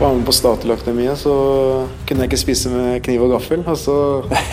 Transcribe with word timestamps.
var 0.00 0.14
med 0.16 0.24
på 0.26 0.32
Statoil-akademiet, 0.32 1.18
så 1.20 1.34
kunne 2.08 2.24
jeg 2.24 2.30
ikke 2.30 2.40
spise 2.40 2.72
med 2.72 3.02
kniv 3.04 3.26
og 3.26 3.34
gaffel. 3.34 3.62
Og 3.68 3.78
så 3.78 3.96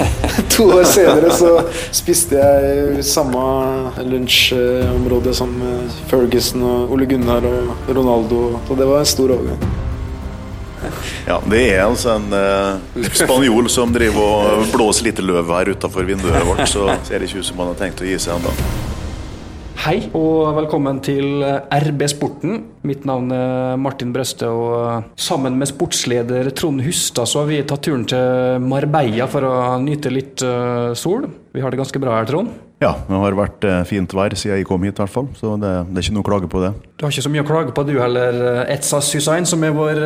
to 0.53 0.67
år 0.75 0.85
senere 0.89 1.31
så 1.35 1.53
spiste 1.95 2.39
jeg 2.41 3.03
samme 3.07 3.41
lunsjområde 4.11 5.33
som 5.37 5.55
Ferguson 6.11 6.65
og 6.67 6.95
Ole 6.95 7.07
Gunnar 7.09 7.47
og 7.47 7.91
Ronaldo. 7.95 8.41
Så 8.67 8.79
det 8.79 8.89
var 8.91 9.03
en 9.03 9.13
stor 9.15 9.35
overgang. 9.37 9.67
Ja, 11.27 11.41
Det 11.49 11.63
er 11.73 11.81
altså 11.83 12.15
en 12.15 12.33
eh, 12.33 13.07
spanjol 13.17 13.69
som 13.69 13.91
driver 13.93 14.21
og 14.61 14.69
blåser 14.71 15.09
litt 15.09 15.19
løv 15.23 15.49
her 15.51 15.73
utafor 15.73 16.07
vinduet 16.07 16.45
vårt, 16.47 16.67
så 16.69 16.91
ser 17.07 17.19
det 17.19 17.31
ikke 17.31 17.41
ut 17.41 17.49
som 17.49 17.63
han 17.63 17.73
har 17.73 17.81
tenkt 17.81 18.03
å 18.03 18.07
gi 18.07 18.19
seg 18.21 18.37
ennå. 18.37 18.53
Hei 19.77 20.07
og 20.17 20.55
velkommen 20.57 20.97
til 21.05 21.43
RB 21.45 21.99
Sporten. 22.09 22.63
Mitt 22.87 23.03
navn 23.05 23.29
er 23.31 23.75
Martin 23.77 24.09
Brøste, 24.11 24.49
og 24.49 25.11
sammen 25.21 25.53
med 25.59 25.69
sportsleder 25.69 26.49
Trond 26.57 26.81
Hustad 26.81 27.29
så 27.29 27.43
har 27.43 27.51
vi 27.51 27.59
tatt 27.61 27.85
turen 27.85 28.07
til 28.09 28.57
Marbella 28.65 29.27
for 29.29 29.45
å 29.45 29.53
nyte 29.83 30.09
litt 30.09 30.41
uh, 30.41 30.97
sol. 30.97 31.29
Vi 31.53 31.61
har 31.61 31.69
det 31.69 31.79
ganske 31.79 32.01
bra 32.01 32.17
her, 32.17 32.25
Trond? 32.29 32.55
Ja, 32.81 32.95
det 33.05 33.21
har 33.21 33.37
vært 33.37 33.69
fint 33.89 34.17
vær 34.17 34.33
siden 34.37 34.57
jeg 34.57 34.67
kom 34.69 34.83
hit, 34.85 34.97
i 34.97 35.05
hvert 35.05 35.13
fall. 35.13 35.29
Så 35.37 35.53
det, 35.61 35.71
det, 35.91 36.01
er 36.01 36.07
ikke 36.07 36.17
noe 36.17 36.25
å 36.25 36.29
klage 36.33 36.51
på 36.51 36.65
det. 36.65 36.75
Du 36.97 37.05
har 37.05 37.13
ikke 37.13 37.27
så 37.29 37.33
mye 37.33 37.45
å 37.45 37.49
klage 37.53 37.77
på 37.77 37.85
du 37.85 37.95
heller, 38.01 38.43
Etsas 38.73 39.13
Hussein, 39.13 39.45
som 39.49 39.65
er 39.65 39.77
vår 39.77 40.05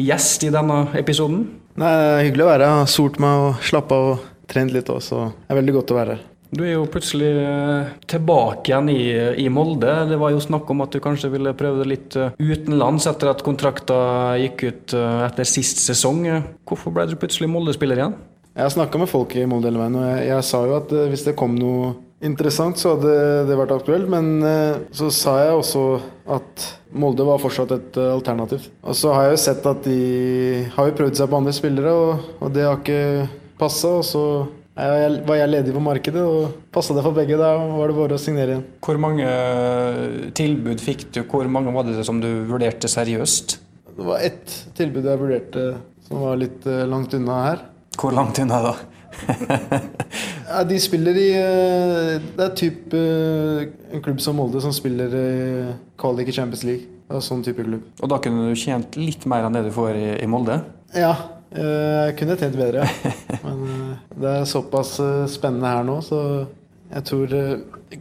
gjest 0.00 0.48
i 0.48 0.52
denne 0.52 0.86
episoden? 1.00 1.46
Nei, 1.76 1.96
det 2.00 2.12
er 2.12 2.28
hyggelig 2.30 2.48
å 2.48 2.52
være 2.54 2.70
her. 2.72 2.92
Solt 2.92 3.20
meg 3.20 3.48
og 3.48 3.64
slappa 3.68 4.00
av 4.00 4.12
og 4.14 4.30
trent 4.50 4.72
litt 4.72 4.90
òg, 4.92 5.00
så 5.04 5.26
det 5.32 5.52
er 5.52 5.60
veldig 5.60 5.80
godt 5.80 5.92
å 5.92 6.00
være 6.00 6.16
her. 6.16 6.30
Du 6.54 6.62
er 6.62 6.76
jo 6.76 6.84
plutselig 6.86 7.32
eh, 7.40 7.88
tilbake 8.10 8.70
igjen 8.70 8.90
i, 8.92 9.00
i, 9.42 9.48
Molde. 9.50 9.90
Det 10.06 10.18
var 10.20 10.30
jo 10.30 10.42
snakk 10.42 10.68
om 10.70 10.84
at 10.84 10.94
du 10.94 11.00
kanskje 11.02 11.32
ville 11.32 11.54
prøve 11.58 11.82
det 11.82 11.88
litt 11.90 12.16
eh, 12.20 12.36
utenlands 12.38 13.08
etter 13.10 13.32
at 13.32 13.42
kontrakta 13.42 13.96
gikk 14.38 14.62
ut 14.68 14.94
eh, 14.94 15.24
etter 15.26 15.48
sist 15.50 15.82
sesong. 15.82 16.22
Hvorfor 16.68 16.94
ble 16.94 17.08
du 17.10 17.16
plutselig 17.18 17.50
Molde-spiller 17.50 17.98
igjen? 17.98 18.16
Jeg 18.54 18.68
har 18.68 18.74
snakka 18.76 19.02
med 19.02 19.10
folk 19.10 19.34
i 19.34 19.48
Molde 19.50 19.66
hele 19.66 19.82
veien, 19.82 19.98
og 19.98 20.06
jeg, 20.06 20.26
jeg, 20.30 20.46
sa 20.46 20.62
jo 20.62 20.78
at 20.78 20.96
hvis 21.10 21.26
det 21.26 21.34
kom 21.40 21.58
noe 21.58 21.94
interessant, 22.24 22.78
så 22.78 22.94
hadde 22.94 23.14
det 23.50 23.58
vært 23.58 23.74
aktuelt. 23.74 24.06
Men 24.12 24.28
så 24.94 25.10
sa 25.10 25.40
jeg 25.42 25.56
også 25.58 25.86
at 26.38 26.68
Molde 26.94 27.26
var 27.26 27.42
fortsatt 27.42 27.74
et 27.74 27.98
alternativ. 28.04 28.70
Og 28.86 28.94
så 28.94 29.10
har 29.16 29.26
jeg 29.26 29.34
jo 29.34 29.46
sett 29.48 29.66
at 29.66 29.88
de 29.88 30.02
har 30.76 30.86
jo 30.86 31.00
prøvd 31.02 31.18
seg 31.18 31.32
på 31.32 31.40
andre 31.42 31.56
spillere, 31.56 31.96
og, 31.98 32.28
og 32.38 32.54
det 32.54 32.68
har 32.68 32.78
ikke 32.78 33.26
passa. 33.58 33.96
Og 33.98 34.06
så 34.06 34.22
jeg 34.74 35.18
var 35.22 35.36
jeg 35.38 35.50
ledig 35.52 35.72
på 35.74 35.80
markedet, 35.82 36.22
og 36.26 36.54
passa 36.74 36.96
det 36.96 37.02
for 37.06 37.14
begge. 37.14 37.36
Da 37.38 37.52
var 37.62 37.90
det 37.90 37.94
bare 37.94 38.16
å 38.16 38.20
signere 38.20 38.56
igjen. 38.56 38.64
Hvor 38.82 38.98
mange 38.98 39.26
eh, 39.28 40.32
tilbud 40.34 40.82
fikk 40.82 41.04
du? 41.14 41.20
Hvor 41.30 41.46
mange 41.46 41.70
var 41.74 41.86
det 41.86 42.02
som 42.06 42.18
du 42.22 42.26
vurderte 42.48 42.90
seriøst? 42.90 43.54
Det 43.94 44.06
var 44.08 44.24
ett 44.26 44.56
tilbud 44.74 45.06
jeg 45.06 45.20
vurderte 45.20 45.66
som 46.08 46.24
var 46.24 46.40
litt 46.42 46.66
eh, 46.66 46.82
langt 46.90 47.14
unna 47.14 47.36
her. 47.44 47.62
Hvor 48.00 48.16
langt 48.18 48.40
unna 48.42 48.58
da? 48.64 48.74
ja, 50.50 50.64
de 50.66 50.80
spiller 50.82 51.20
i 51.22 51.28
eh, 51.38 52.16
Det 52.34 52.42
er 52.42 52.56
typ 52.58 52.96
en 52.98 54.02
klubb 54.02 54.18
som 54.18 54.34
Molde 54.40 54.58
som 54.58 54.74
spiller 54.74 55.14
kvalik 56.02 56.32
i 56.32 56.34
Champions 56.34 56.66
League. 56.66 56.90
Det 57.06 57.20
er 57.20 57.22
sånn 57.22 57.46
type 57.46 57.62
klubb. 57.62 57.86
Og 58.02 58.10
da 58.10 58.18
kunne 58.18 58.50
du 58.50 58.58
tjent 58.58 58.98
litt 58.98 59.22
mer 59.30 59.46
enn 59.46 59.54
det 59.54 59.68
du 59.68 59.72
får 59.76 59.94
i, 60.02 60.08
i 60.24 60.30
Molde? 60.34 60.58
Ja, 60.98 61.14
jeg 61.54 62.16
kunne 62.18 62.36
tjent 62.40 62.58
bedre. 62.58 62.84
ja. 62.84 63.38
Men 63.44 63.96
det 64.20 64.30
er 64.40 64.48
såpass 64.48 64.98
eh, 65.02 65.24
spennende 65.30 65.70
her 65.70 65.86
nå, 65.86 66.00
så 66.04 66.20
jeg 66.94 67.06
tror 67.08 67.30
det 67.30 67.44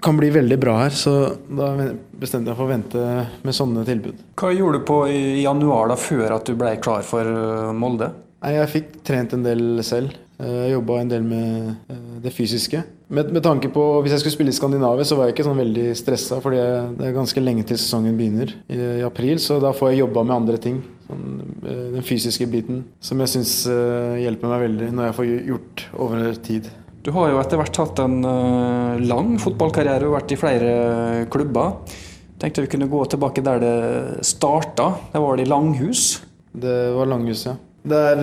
kan 0.04 0.18
bli 0.18 0.30
veldig 0.34 0.58
bra 0.62 0.78
her. 0.84 0.96
Så 0.98 1.14
da 1.48 1.72
bestemte 2.20 2.52
jeg 2.52 2.58
for 2.58 2.68
å 2.68 2.72
vente 2.74 3.06
med 3.46 3.58
sånne 3.58 3.86
tilbud. 3.88 4.26
Hva 4.40 4.54
gjorde 4.54 4.82
du 4.82 4.88
på 4.90 5.00
i 5.12 5.44
januar, 5.44 5.92
da, 5.94 6.00
før 6.00 6.38
at 6.38 6.50
du 6.50 6.58
ble 6.60 6.76
klar 6.84 7.06
for 7.08 7.28
eh, 7.28 7.72
Molde? 7.78 8.12
Jeg 8.44 8.72
fikk 8.72 8.92
trent 9.08 9.38
en 9.38 9.46
del 9.46 9.84
selv. 9.86 10.18
Eh, 10.42 10.60
jeg 10.66 10.76
jobba 10.76 11.00
en 11.02 11.14
del 11.14 11.26
med 11.28 11.94
det 12.24 12.34
fysiske. 12.34 12.82
Med, 13.14 13.30
med, 13.30 13.44
tanke 13.46 13.70
på 13.70 13.82
Hvis 14.02 14.16
jeg 14.16 14.24
skulle 14.24 14.36
spille 14.38 14.54
i 14.54 14.58
Skandinavia, 14.58 15.06
så 15.06 15.18
var 15.20 15.28
jeg 15.28 15.36
ikke 15.36 15.46
sånn 15.46 15.60
veldig 15.60 15.90
stressa, 15.98 16.40
fordi 16.42 16.62
det 16.98 17.10
er 17.10 17.18
ganske 17.18 17.44
lenge 17.44 17.66
til 17.70 17.78
sesongen 17.78 18.18
begynner 18.18 18.56
i, 18.66 18.80
i 18.80 19.06
april, 19.06 19.38
så 19.42 19.60
da 19.62 19.74
får 19.76 19.94
jeg 19.94 20.04
jobba 20.04 20.26
med 20.26 20.38
andre 20.42 20.62
ting. 20.62 20.80
Sånn, 21.04 21.26
eh, 21.66 21.90
den 21.98 22.06
fysiske 22.06 22.48
biten, 22.52 22.84
som 23.04 23.20
jeg 23.24 23.34
syns 23.34 23.58
eh, 23.72 24.22
hjelper 24.24 24.54
meg 24.54 24.64
veldig 24.68 24.90
når 24.96 25.10
jeg 25.10 25.18
får 25.18 25.30
gjort 25.52 25.86
over 26.06 26.40
tid. 26.46 26.70
Du 27.04 27.12
har 27.12 27.34
jo 27.34 27.40
etter 27.42 27.60
hvert 27.60 27.80
hatt 27.82 28.00
en 28.00 28.18
eh, 28.24 29.04
lang 29.04 29.36
fotballkarriere 29.44 30.08
og 30.08 30.16
vært 30.16 30.36
i 30.36 30.40
flere 30.40 30.74
klubber. 31.34 31.76
Tenkte 32.40 32.64
vi 32.64 32.72
kunne 32.72 32.90
gå 32.92 33.04
tilbake 33.12 33.44
der 33.44 33.60
det 33.64 33.76
starta. 34.28 34.94
Det 35.12 35.22
var 35.24 35.38
det 35.38 35.46
i 35.46 35.52
Langhus? 35.52 36.08
Det 36.54 36.78
var 36.96 37.12
Langhus, 37.12 37.46
ja. 37.50 37.58
Det 37.84 38.04
er 38.14 38.22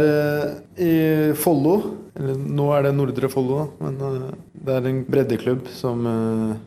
i 0.80 0.92
Follo. 1.38 1.78
Eller 2.20 2.36
nå 2.36 2.66
er 2.74 2.84
det 2.84 2.90
Nordre 2.96 3.30
Follo, 3.32 3.62
men 3.80 3.96
det 3.96 4.74
er 4.74 4.86
en 4.90 4.98
breddeklubb 5.08 5.68
som 5.72 6.02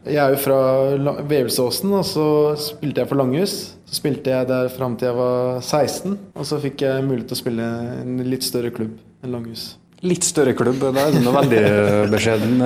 Jeg 0.08 0.18
er 0.18 0.34
jo 0.34 0.40
fra 0.42 0.59
Vevelsåsen, 1.30 1.92
og 1.94 2.06
så 2.08 2.26
spilte 2.58 3.04
jeg 3.04 3.12
for 3.12 3.20
Langhus. 3.20 3.56
Så 3.86 4.00
spilte 4.00 4.34
jeg 4.34 4.50
der 4.50 4.72
fram 4.74 4.96
til 4.98 5.12
jeg 5.12 5.20
var 5.20 5.59
16, 5.62 6.18
og 6.34 6.48
så 6.50 6.62
fikk 6.64 6.86
jeg 6.88 7.06
mulighet 7.06 7.30
til 7.30 7.38
å 7.38 7.44
spille 7.44 7.70
en 8.00 8.18
litt 8.26 8.48
større 8.48 8.74
klubb 8.74 8.96
enn 9.22 9.36
Langhus. 9.36 9.74
Litt 10.04 10.25
større 10.28 10.56
klubb, 10.58 10.81
det 10.81 11.04
er 11.04 11.22
nå 11.22 11.36
veldig 11.36 11.64
beskjeden. 12.12 12.66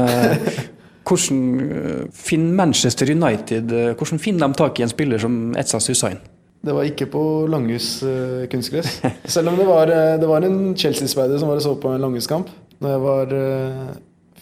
Hvordan 1.07 1.43
eh, 1.71 1.99
finner 2.11 2.55
Manchester 2.57 3.11
United 3.13 3.71
eh, 3.71 3.91
hvordan 3.95 4.19
finner 4.19 4.47
de 4.47 4.59
tak 4.59 4.79
i 4.79 4.83
en 4.83 4.91
spiller 4.91 5.21
som 5.21 5.37
Etsas 5.59 5.87
Hussein? 5.91 6.17
Det 6.65 6.73
var 6.73 6.87
ikke 6.89 7.09
på 7.11 7.21
Langhus 7.51 7.89
uh, 8.05 8.47
kunstgress. 8.51 8.97
Selv 9.35 9.51
om 9.51 9.59
det 9.59 9.67
var, 9.67 9.91
det 10.21 10.29
var 10.29 10.45
en 10.47 10.73
Chelsea-speider 10.77 11.39
som 11.41 11.51
var 11.51 11.61
og 11.61 11.65
så 11.65 11.75
på 11.79 11.93
en 11.93 12.01
Langhus-kamp 12.03 12.49
da 12.77 12.91
jeg 12.93 13.01
var 13.01 13.31
uh, 13.33 13.93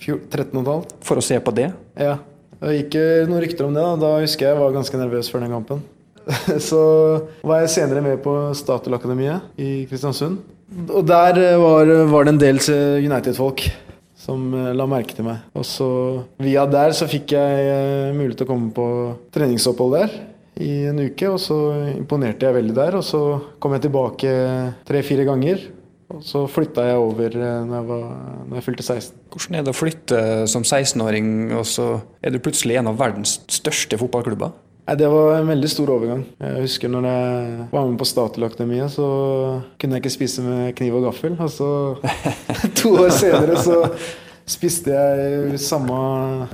13,5. 0.06 0.88
For 1.08 1.20
å 1.20 1.24
se 1.24 1.38
på 1.44 1.54
det? 1.56 1.70
Ja. 2.00 2.18
Det 2.60 2.74
gikk 2.80 2.98
noen 3.30 3.44
rykter 3.44 3.68
om 3.68 3.76
det. 3.76 3.84
Da. 3.84 4.00
da 4.00 4.16
husker 4.24 4.48
jeg 4.48 4.56
jeg 4.56 4.64
var 4.64 4.76
ganske 4.76 5.00
nervøs 5.00 5.30
før 5.32 5.46
den 5.46 5.54
kampen. 5.56 5.84
Så 6.70 6.82
var 7.46 7.64
jeg 7.64 7.74
senere 7.76 8.04
med 8.04 8.22
på 8.26 8.34
Statoil-akademiet 8.58 9.56
i 9.62 9.86
Kristiansund. 9.90 10.40
Og 10.90 11.06
der 11.08 11.40
eh, 11.42 11.58
var, 11.62 11.90
var 12.10 12.26
det 12.26 12.34
en 12.34 12.42
del 12.42 12.62
United-folk 13.06 13.66
som 14.26 14.48
eh, 14.58 14.72
la 14.76 14.88
merke 14.90 15.16
til 15.16 15.28
meg. 15.28 15.44
Og 15.56 15.66
så 15.68 15.90
via 16.42 16.66
der 16.70 16.96
så 16.98 17.08
fikk 17.10 17.36
jeg 17.36 17.68
eh, 17.70 18.16
mulighet 18.16 18.42
til 18.42 18.48
å 18.48 18.54
komme 18.54 18.72
på 18.76 18.88
treningsopphold 19.36 20.00
der 20.00 20.18
i 20.62 20.86
en 20.90 21.00
uke. 21.02 21.30
Og 21.32 21.40
så 21.42 21.58
imponerte 21.96 22.48
jeg 22.48 22.58
veldig 22.58 22.76
der. 22.78 23.00
Og 23.00 23.06
så 23.08 23.22
kom 23.60 23.76
jeg 23.76 23.88
tilbake 23.88 24.36
tre-fire 24.88 25.28
ganger. 25.28 25.66
Og 26.14 26.22
så 26.22 26.44
flytta 26.48 26.84
jeg 26.86 27.00
over 27.02 27.34
når 27.36 27.74
jeg, 27.80 27.88
var, 27.88 28.04
når 28.46 28.60
jeg 28.60 28.66
fylte 28.68 28.86
16. 28.86 29.16
Hvordan 29.34 29.58
er 29.58 29.66
det 29.66 29.72
å 29.74 29.78
flytte 29.78 30.20
som 30.52 30.62
16-åring, 30.64 31.32
og 31.58 31.66
så 31.68 31.88
er 32.22 32.32
du 32.36 32.38
plutselig 32.46 32.78
en 32.80 32.92
av 32.92 33.00
verdens 33.00 33.40
største 33.52 33.98
fotballklubber? 34.00 34.54
Nei, 34.86 34.96
Det 35.02 35.08
var 35.10 35.40
en 35.40 35.50
veldig 35.50 35.70
stor 35.72 35.90
overgang. 35.96 36.22
Jeg 36.38 36.62
husker 36.68 36.92
når 36.94 37.08
jeg 37.10 37.56
var 37.72 37.88
med 37.90 37.98
på 37.98 38.06
Statoil-akademiet, 38.06 38.94
så 38.94 39.08
kunne 39.82 39.98
jeg 39.98 40.06
ikke 40.06 40.14
spise 40.14 40.46
med 40.46 40.76
kniv 40.78 41.00
og 41.00 41.08
gaffel. 41.08 41.34
Og 41.42 41.50
så 41.50 41.72
to 42.80 42.94
år 43.02 43.10
senere 43.10 43.58
så 43.66 43.82
spiste 44.46 44.94
jeg 44.94 45.60
samme 45.62 45.96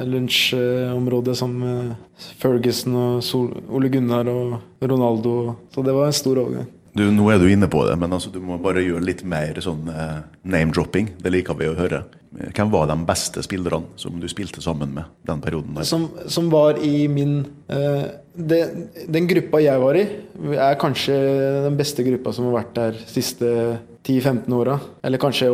lunsjområde 0.07 1.35
som 1.37 1.57
eh, 1.67 1.95
Ferguson 2.41 2.95
og 2.95 3.23
Sol 3.25 3.49
Ole 3.69 3.91
Gunnar 3.91 4.29
og 4.31 4.59
Ronaldo. 4.81 5.57
Så 5.73 5.83
det 5.85 5.95
var 5.95 6.07
en 6.07 6.15
stor 6.15 6.39
overgang. 6.45 6.69
Du, 6.91 7.05
nå 7.07 7.29
er 7.31 7.39
du 7.39 7.45
inne 7.47 7.69
på 7.71 7.85
det, 7.87 7.93
men 7.99 8.11
altså, 8.11 8.27
du 8.33 8.41
må 8.43 8.57
bare 8.59 8.83
gjøre 8.83 9.03
litt 9.05 9.21
mer 9.27 9.55
sånn 9.63 9.87
eh, 9.91 10.17
name-dropping. 10.43 11.13
Det 11.23 11.31
liker 11.31 11.55
vi 11.59 11.69
å 11.71 11.77
høre. 11.77 12.01
Hvem 12.31 12.71
var 12.71 12.89
de 12.89 12.97
beste 13.07 13.43
spillerne 13.43 13.99
som 13.99 14.19
du 14.19 14.27
spilte 14.31 14.63
sammen 14.63 14.91
med 14.95 15.07
den 15.27 15.43
perioden? 15.43 15.77
der? 15.77 15.87
Som, 15.87 16.09
som 16.31 16.49
var 16.51 16.79
i 16.83 17.07
min 17.11 17.41
eh, 17.71 18.11
det, 18.35 18.61
Den 19.11 19.27
gruppa 19.27 19.59
jeg 19.63 19.83
var 19.83 19.99
i, 19.99 20.03
er 20.55 20.79
kanskje 20.79 21.15
den 21.67 21.79
beste 21.79 22.03
gruppa 22.07 22.35
som 22.35 22.47
har 22.49 22.59
vært 22.59 22.75
der 22.75 22.99
siste 23.07 23.55
10-15 24.07 24.53
åra. 24.53 24.79
Eller 25.03 25.21
kanskje 25.21 25.47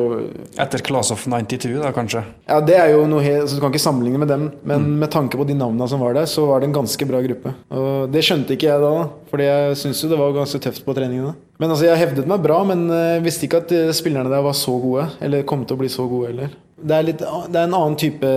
Etter 0.58 0.80
Class 0.80 1.12
of 1.12 1.26
92, 1.28 1.74
da 1.82 1.92
kanskje? 1.92 2.22
Ja, 2.48 2.60
det 2.64 2.78
er 2.80 2.94
jo 2.94 3.04
noe 3.10 3.24
helt, 3.26 3.44
altså, 3.44 3.58
Du 3.58 3.64
kan 3.64 3.74
ikke 3.74 3.84
sammenligne 3.84 4.22
med 4.22 4.32
dem, 4.32 4.46
men 4.64 4.86
mm. 4.86 4.94
med 5.04 5.12
tanke 5.12 5.40
på 5.40 5.48
de 5.48 5.58
navnene 5.58 5.88
som 5.92 6.04
var 6.04 6.16
der, 6.16 6.30
så 6.32 6.46
var 6.48 6.62
det 6.62 6.70
en 6.70 6.78
ganske 6.78 7.08
bra 7.10 7.22
gruppe. 7.26 7.54
Og 7.76 8.14
Det 8.14 8.24
skjønte 8.24 8.56
ikke 8.56 8.70
jeg 8.70 8.84
da, 8.84 8.94
fordi 9.32 9.50
jeg 9.50 9.82
syntes 9.82 10.04
jo 10.04 10.12
det 10.14 10.22
var 10.22 10.38
ganske 10.38 10.62
tøft 10.64 10.86
på 10.86 10.96
treningene. 10.96 11.36
Men 11.60 11.74
altså, 11.74 11.90
Jeg 11.90 12.04
hevdet 12.06 12.30
meg 12.30 12.46
bra, 12.46 12.62
men 12.68 12.88
eh, 12.94 13.20
visste 13.26 13.50
ikke 13.50 13.64
at 13.66 13.74
eh, 13.76 13.92
spillerne 13.96 14.32
der 14.32 14.46
var 14.46 14.56
så 14.56 14.78
gode. 14.80 15.10
Eller 15.20 15.44
kom 15.48 15.66
til 15.66 15.76
å 15.76 15.82
bli 15.82 15.92
så 15.92 16.08
gode 16.08 16.32
heller. 16.32 16.56
Det 16.78 16.94
er, 16.94 17.06
litt, 17.08 17.24
det 17.24 17.58
er 17.58 17.66
en 17.66 17.76
annen 17.76 17.98
type 18.00 18.32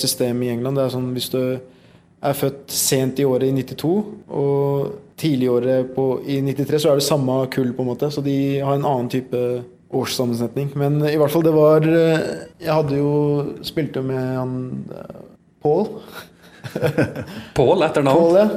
system 0.00 0.42
i 0.42 0.50
England. 0.54 0.80
Det 0.80 0.86
er 0.86 0.94
sånn 0.94 1.10
Hvis 1.14 1.30
du 1.30 1.40
er 2.24 2.36
født 2.36 2.72
sent 2.72 3.20
i 3.20 3.26
året 3.28 3.50
i 3.50 3.64
92 3.64 3.94
og 4.32 4.92
tidlig 5.20 5.46
i 5.46 5.52
året 5.52 5.94
på, 5.94 6.06
i 6.26 6.40
93, 6.42 6.82
så 6.82 6.90
er 6.90 7.00
det 7.00 7.06
samme 7.06 7.36
kull, 7.52 7.72
på 7.76 7.84
en 7.84 7.90
måte. 7.92 8.10
Så 8.10 8.24
de 8.24 8.36
har 8.64 8.78
en 8.78 8.86
annen 8.88 9.10
type 9.12 9.40
årssammensetning. 9.94 10.72
Men 10.78 10.98
i 11.06 11.16
hvert 11.20 11.32
fall, 11.32 11.44
det 11.46 11.54
var 11.54 11.84
Jeg 11.86 12.70
hadde 12.70 12.98
jo 12.98 13.12
spilt 13.66 13.98
med 14.02 14.22
han 14.38 14.56
Paul. 15.62 15.86
Paul 17.58 17.84
etter 17.86 18.06
navn? 18.06 18.24
Paul, 18.24 18.40
ja. 18.40 18.48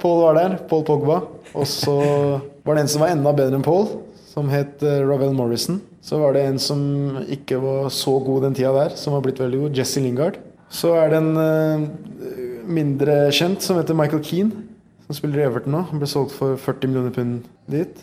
Paul 0.00 0.22
var 0.22 0.40
der. 0.40 0.56
Paul 0.70 0.86
Pogba. 0.86 1.20
Og 1.56 1.68
så 1.68 1.96
var 2.66 2.76
det 2.76 2.86
en 2.86 2.90
som 2.94 3.04
var 3.04 3.12
enda 3.12 3.32
bedre 3.36 3.58
enn 3.58 3.64
Paul, 3.64 3.86
som 4.28 4.50
het 4.52 4.82
Ravel 4.82 5.36
Morrison. 5.36 5.80
Så 6.04 6.20
var 6.20 6.36
det 6.36 6.44
en 6.46 6.58
som 6.62 6.80
ikke 7.32 7.58
var 7.62 7.88
så 7.94 8.18
god 8.22 8.46
den 8.46 8.56
tida 8.58 8.74
der, 8.76 8.96
som 8.98 9.16
var 9.16 9.24
blitt 9.24 9.40
veldig 9.42 9.64
god, 9.64 9.78
Jesse 9.78 10.02
Lingard. 10.04 10.36
Så 10.70 10.92
er 10.98 11.12
det 11.12 11.20
en 11.22 11.86
mindre 12.68 13.26
kjent 13.34 13.64
som 13.64 13.78
heter 13.80 13.96
Michael 13.96 14.24
Keane, 14.26 14.66
som 15.06 15.18
spiller 15.18 15.42
i 15.42 15.46
Everton 15.46 15.74
nå. 15.74 15.84
Han 15.90 16.02
ble 16.02 16.08
solgt 16.10 16.34
for 16.36 16.58
40 16.60 16.90
millioner 16.90 17.14
pund 17.14 17.46
dit. 17.70 18.02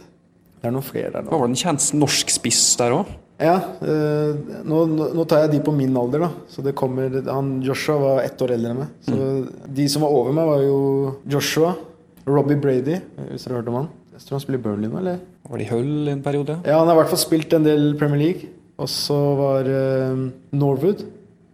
Det 0.63 0.69
er 0.69 0.75
noen 0.75 0.85
flere 0.85 1.11
der 1.11 1.25
nå. 1.25 1.33
Var 1.33 1.43
det 1.43 1.51
en 1.51 1.61
kjent 1.65 1.89
norsk 1.99 2.31
spiss 2.31 2.61
der 2.79 2.95
òg? 2.95 3.09
Ja. 3.41 3.55
Eh, 3.83 4.61
nå, 4.63 4.83
nå, 4.93 5.25
tar 5.27 5.43
jeg 5.43 5.55
de 5.55 5.63
på 5.65 5.73
min 5.75 5.95
alder, 5.99 6.27
da. 6.27 6.29
Så 6.51 6.63
det 6.65 6.75
kommer 6.79 7.17
han, 7.27 7.57
Joshua 7.65 7.97
var 7.99 8.21
ett 8.23 8.39
år 8.43 8.55
eldre 8.55 8.71
enn 8.71 8.81
meg. 8.83 8.93
Så 9.03 9.17
mm. 9.17 9.49
de 9.79 9.89
som 9.91 10.05
var 10.05 10.15
over 10.15 10.35
meg, 10.37 10.47
var 10.47 10.63
jo 10.63 10.79
Joshua, 11.35 11.73
Robbie 12.29 12.59
Brady, 12.59 13.01
hvis 13.27 13.43
dere 13.47 13.57
har 13.57 13.63
hørt 13.63 13.71
om 13.73 13.79
han. 13.81 13.91
Jeg 14.13 14.27
tror 14.27 14.37
han 14.37 14.43
spiller 14.43 14.61
i 14.61 14.63
Burnley 14.63 14.91
nå, 14.91 14.99
eller? 15.01 15.23
Var 15.49 15.59
det 15.59 15.65
i 15.65 15.71
Hull 15.73 16.11
en 16.11 16.21
periode? 16.23 16.59
Ja, 16.63 16.77
han 16.79 16.87
har 16.87 16.95
i 16.95 17.01
hvert 17.01 17.11
fall 17.11 17.23
spilt 17.25 17.55
en 17.57 17.65
del 17.65 17.89
Premier 17.99 18.21
League. 18.21 18.51
Og 18.79 18.89
så 18.89 19.17
var 19.37 19.67
eh, 19.69 20.21
Norwood. 20.55 21.03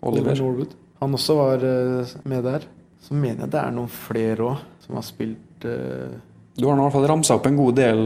Oliver. 0.06 0.36
Norwood. 0.38 0.76
Han 1.02 1.16
også 1.16 1.36
var 1.40 1.64
eh, 1.66 2.14
med 2.30 2.46
der. 2.46 2.68
Så 3.10 3.18
mener 3.18 3.48
jeg 3.48 3.54
det 3.56 3.62
er 3.62 3.74
noen 3.74 3.90
flere 3.90 4.46
òg 4.52 4.66
som 4.86 5.00
har 5.00 5.06
spilt 5.08 5.66
uh... 5.66 6.18
Du 6.60 6.68
har 6.68 6.76
i 6.76 6.84
hvert 6.84 6.94
fall 6.94 7.08
ramsa 7.08 7.38
opp 7.40 7.46
en 7.48 7.56
god 7.56 7.78
del 7.78 8.02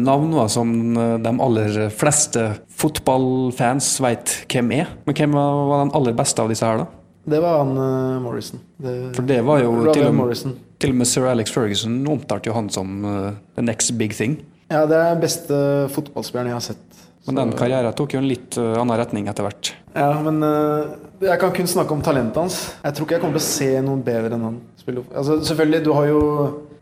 navn 0.00 0.30
da, 0.32 0.46
som 0.48 0.70
de 0.96 1.32
aller 1.44 1.74
fleste 1.92 2.46
fotballfans 2.72 3.90
veit 4.00 4.32
hvem 4.48 4.70
er. 4.78 4.94
Men 5.04 5.16
hvem 5.18 5.36
var 5.36 5.82
den 5.82 5.92
aller 5.98 6.16
beste 6.16 6.40
av 6.40 6.48
disse 6.48 6.64
her, 6.64 6.80
da? 6.80 6.86
Det 7.28 7.42
var 7.44 7.58
han 7.58 8.22
Morrison. 8.24 8.62
Det, 8.80 8.94
For 9.18 9.28
det 9.28 9.42
var 9.44 9.60
jo 9.60 9.74
til 9.90 10.06
og, 10.06 10.14
med, 10.14 10.56
Til 10.80 10.94
og 10.94 10.98
med 11.02 11.10
sir 11.10 11.28
Alex 11.28 11.52
Ferguson 11.52 11.98
omtalte 12.08 12.48
jo 12.48 12.56
han 12.56 12.72
som 12.72 12.96
uh, 13.04 13.32
the 13.58 13.66
next 13.66 13.92
big 14.00 14.16
thing. 14.16 14.38
Ja, 14.70 14.86
det 14.88 14.96
er 14.96 15.12
den 15.12 15.22
beste 15.22 15.58
fotballspilleren 15.94 16.54
jeg 16.54 16.56
har 16.56 16.64
sett. 16.72 17.05
Men 17.26 17.40
den 17.40 17.56
karrieren 17.58 17.94
tok 17.96 18.14
jo 18.14 18.22
en 18.22 18.28
litt 18.30 18.56
uh, 18.60 18.76
annen 18.80 18.98
retning 19.00 19.26
etter 19.30 19.46
hvert. 19.46 19.72
Ja, 19.96 20.12
men 20.22 20.38
uh, 20.44 20.94
jeg 21.24 21.40
kan 21.42 21.52
kun 21.56 21.68
snakke 21.70 21.96
om 21.96 22.04
talentet 22.04 22.38
hans. 22.38 22.58
Jeg 22.84 22.96
tror 22.96 23.08
ikke 23.08 23.16
jeg 23.16 23.24
kommer 23.24 23.40
til 23.40 23.44
å 23.44 23.50
se 23.50 23.70
noen 23.82 24.04
bedre 24.06 24.36
enn 24.36 24.46
han. 24.46 24.62
Altså, 24.86 25.40
selvfølgelig, 25.42 25.82
du 25.82 25.90
har 25.96 26.06
jo 26.06 26.20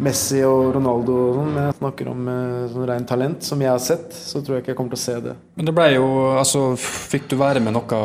Messi 0.05 0.43
og 0.45 0.75
Ronaldo 0.75 1.15
og 1.17 1.37
sånn, 1.39 1.53
men 1.55 1.69
jeg 1.71 1.77
snakker 1.79 2.11
om 2.13 2.27
uh, 2.29 2.65
sånn 2.75 2.89
rent 2.91 3.09
talent. 3.09 3.47
Som 3.47 3.63
jeg 3.65 3.73
har 3.73 3.81
sett, 3.81 4.11
så 4.13 4.43
tror 4.45 4.59
jeg 4.59 4.65
ikke 4.65 4.75
jeg 4.75 4.81
kommer 4.83 4.97
til 4.97 5.01
å 5.01 5.05
se 5.05 5.21
det. 5.29 5.37
Men 5.57 5.71
det 5.71 5.77
ble 5.77 5.89
jo 5.95 6.09
Altså, 6.35 6.67
fikk 6.81 7.31
du 7.33 7.39
være 7.41 7.63
med 7.65 7.77
noe 7.77 8.03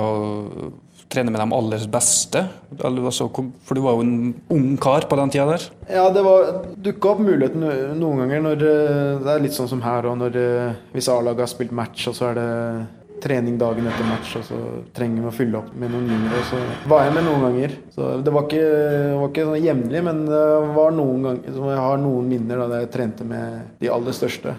trene 1.09 1.33
med 1.33 1.41
de 1.41 1.47
aller 1.57 1.85
beste? 1.91 2.43
For 2.77 3.75
du 3.75 3.81
var 3.81 3.97
jo 3.97 4.03
en 4.05 4.13
ung 4.53 4.69
kar 4.81 5.07
på 5.09 5.17
den 5.19 5.33
tida 5.33 5.47
der? 5.49 5.65
Ja, 5.89 6.05
det 6.13 6.21
var 6.25 6.61
dukka 6.77 7.15
opp 7.15 7.23
muligheten 7.25 7.65
noen 7.97 8.23
ganger 8.23 8.45
når 8.45 8.63
eh, 8.69 9.17
Det 9.23 9.33
er 9.33 9.43
litt 9.43 9.57
sånn 9.57 9.71
som 9.71 9.81
her 9.85 10.05
òg, 10.09 10.19
når 10.21 10.39
eh, 10.39 10.79
hvis 10.93 11.09
A-laget 11.11 11.47
har 11.47 11.51
spilt 11.51 11.75
match, 11.75 12.07
og 12.11 12.17
så 12.17 12.29
er 12.29 12.39
det 12.39 12.47
trening 13.19 13.57
dagen 13.59 13.87
etter 13.89 14.07
match, 14.07 14.35
og 14.39 14.45
så 14.47 14.59
trenger 14.95 15.25
vi 15.25 15.27
å 15.27 15.35
fylle 15.35 15.59
opp 15.59 15.73
med 15.75 15.91
noen 15.91 16.07
yngre. 16.15 16.43
Så 16.47 16.61
var 16.87 17.03
jeg 17.03 17.15
med 17.17 17.27
noen 17.27 17.45
ganger. 17.47 17.75
Så 17.95 18.13
det 18.23 18.33
var 18.35 18.47
ikke, 18.47 18.63
var 19.19 19.27
ikke 19.33 19.47
sånn 19.49 19.65
jevnlig, 19.65 20.03
men 20.07 20.23
det 20.29 20.45
var 20.77 20.95
noen 20.95 21.27
ganger 21.27 21.59
jeg 21.73 21.83
har 21.83 22.01
noen 22.05 22.31
minner 22.31 22.63
da 22.63 22.81
jeg 22.83 22.91
trente 22.93 23.27
med 23.27 23.75
de 23.81 23.91
aller 23.91 24.15
største. 24.15 24.55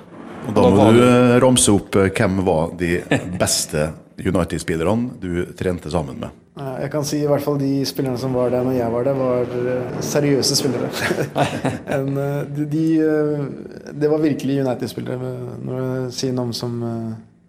Og 0.49 0.55
Da 0.57 0.69
må 0.73 0.91
du 0.97 1.03
eh, 1.05 1.39
ramse 1.43 1.73
opp 1.73 1.97
hvem 2.01 2.41
var 2.47 2.75
de 2.81 2.99
beste 3.41 3.91
United-spillerne 4.21 5.17
du 5.21 5.45
trente 5.57 5.91
sammen 5.91 6.19
med. 6.21 6.37
Jeg 6.61 6.91
kan 6.93 7.05
si 7.07 7.21
i 7.23 7.29
hvert 7.29 7.45
fall 7.45 7.57
de 7.61 7.85
spillerne 7.89 8.21
som 8.21 8.35
var 8.37 8.51
der 8.53 8.65
når 8.67 8.75
jeg 8.77 8.93
var 8.93 9.07
der, 9.07 9.17
var 9.17 9.53
eh, 9.73 10.01
seriøse 10.05 10.57
spillere. 10.59 10.91
en, 11.97 12.11
eh, 12.21 12.41
de, 12.57 12.67
de, 12.69 12.85
eh, 13.01 13.93
det 13.97 14.11
var 14.11 14.21
virkelig 14.21 14.59
United-spillere. 14.65 15.31
Når 15.65 15.81
jeg 15.81 16.11
sier 16.19 16.37
navn 16.37 16.53
som 16.57 16.77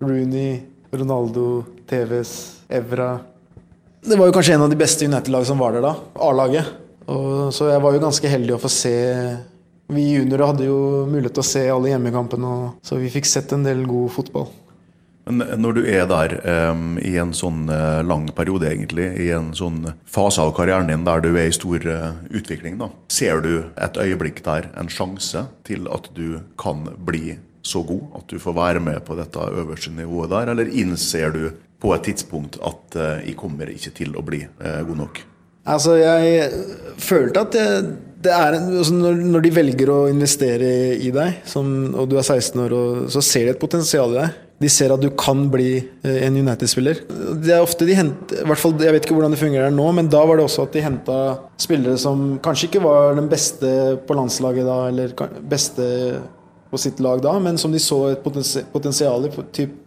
Rooney, 0.02 0.62
Ronaldo, 0.94 1.64
TVs, 1.88 2.34
Evra 2.72 3.14
Det 4.04 4.18
var 4.20 4.30
jo 4.30 4.34
kanskje 4.36 4.56
en 4.56 4.66
av 4.66 4.72
de 4.72 4.80
beste 4.80 5.08
United-lag 5.08 5.46
som 5.48 5.60
var 5.60 5.76
der 5.76 5.86
da. 5.86 5.96
A-laget. 6.24 6.72
Så 7.52 7.68
jeg 7.68 7.82
var 7.84 7.96
jo 7.96 8.04
ganske 8.04 8.30
heldig 8.32 8.54
å 8.56 8.62
få 8.62 8.70
se 8.72 8.94
Vi 9.92 10.06
juniorer 10.14 10.46
hadde 10.48 10.68
jo 10.70 10.78
mulighet 11.10 11.34
til 11.36 11.44
å 11.44 11.50
se 11.50 11.64
alle 11.68 11.92
hjemmekampene, 11.92 12.52
så 12.86 12.96
vi 13.02 13.12
fikk 13.12 13.28
sett 13.28 13.52
en 13.52 13.66
del 13.68 13.84
god 13.90 14.14
fotball. 14.16 14.48
Men 15.30 15.62
når 15.62 15.78
du 15.78 15.82
er 15.86 16.08
der 16.10 16.34
um, 16.72 16.96
i 16.98 17.14
en 17.22 17.34
sånn 17.36 17.68
uh, 17.70 18.02
lang 18.06 18.26
periode, 18.36 18.72
egentlig, 18.72 19.06
i 19.22 19.30
en 19.36 19.52
sånn 19.58 19.84
fase 20.10 20.42
av 20.42 20.54
karrieren 20.58 20.90
din 20.90 21.06
der 21.06 21.22
du 21.24 21.30
er 21.36 21.50
i 21.50 21.56
stor 21.56 21.86
uh, 21.86 22.18
utvikling, 22.34 22.80
da, 22.82 22.90
ser 23.12 23.44
du 23.46 23.54
et 23.78 24.02
øyeblikk 24.02 24.42
der 24.48 24.72
en 24.82 24.90
sjanse 24.92 25.46
til 25.68 25.88
at 25.94 26.10
du 26.18 26.42
kan 26.62 26.88
bli 26.98 27.38
så 27.62 27.84
god 27.86 28.18
at 28.18 28.32
du 28.34 28.42
får 28.42 28.58
være 28.58 28.82
med 28.82 29.04
på 29.06 29.16
dette 29.20 29.50
øverste 29.62 29.94
nivået 29.94 30.34
der, 30.34 30.54
eller 30.56 30.74
innser 30.74 31.36
du 31.36 31.44
på 31.82 31.94
et 31.94 32.08
tidspunkt 32.10 32.58
at 32.66 32.98
uh, 32.98 33.20
jeg 33.22 33.38
kommer 33.38 33.70
ikke 33.70 33.94
til 34.02 34.18
å 34.18 34.26
bli 34.26 34.46
god 34.58 34.98
nok? 35.06 35.26
Altså, 35.70 35.94
jeg 36.02 36.48
følte 36.98 37.44
at 37.46 37.54
det, 37.54 37.66
det 38.26 38.32
er 38.34 38.56
en, 38.58 38.72
altså 38.82 38.96
når, 38.98 39.20
når, 39.30 39.44
de 39.46 39.52
velger 39.54 39.92
å 39.94 39.98
investere 40.10 40.72
i 40.98 41.12
deg, 41.14 41.44
som, 41.46 41.68
og 41.94 42.10
du 42.10 42.16
er 42.18 42.26
16 42.26 42.64
år, 42.64 42.74
og, 42.74 43.04
så 43.14 43.22
ser 43.22 43.46
de 43.46 43.54
et 43.54 43.62
potensial 43.62 44.16
i 44.16 44.24
deg 44.24 44.40
de 44.62 44.70
ser 44.70 44.94
at 44.94 45.02
du 45.02 45.10
kan 45.18 45.48
bli 45.52 45.72
eh, 45.80 46.18
en 46.28 46.38
United-spiller. 46.38 47.02
Det 47.42 47.54
er 47.56 47.64
ofte 47.64 47.88
de 47.88 47.96
henter, 47.98 48.44
hvert 48.46 48.62
fall, 48.62 48.76
Jeg 48.82 48.94
vet 48.96 49.08
ikke 49.08 49.18
hvordan 49.18 49.34
det 49.34 49.42
fungerer 49.42 49.74
nå, 49.74 49.88
men 49.98 50.10
da 50.12 50.22
var 50.28 50.38
det 50.38 50.46
også 50.46 50.68
at 50.68 50.76
de 50.76 50.84
henta 50.86 51.18
spillere 51.62 51.98
som 52.02 52.38
kanskje 52.44 52.70
ikke 52.70 52.84
var 52.84 53.18
den 53.18 53.30
beste 53.32 53.72
på 54.06 54.18
landslaget 54.18 54.68
da, 54.68 54.78
eller 54.92 55.16
beste 55.50 55.88
på 56.72 56.80
sitt 56.80 57.02
lag 57.04 57.20
da, 57.24 57.34
men 57.44 57.58
som 57.60 57.74
de 57.74 57.82
så 57.84 58.04
et 58.14 58.22
potensial 58.24 59.28
i. 59.28 59.32
Typ 59.52 59.81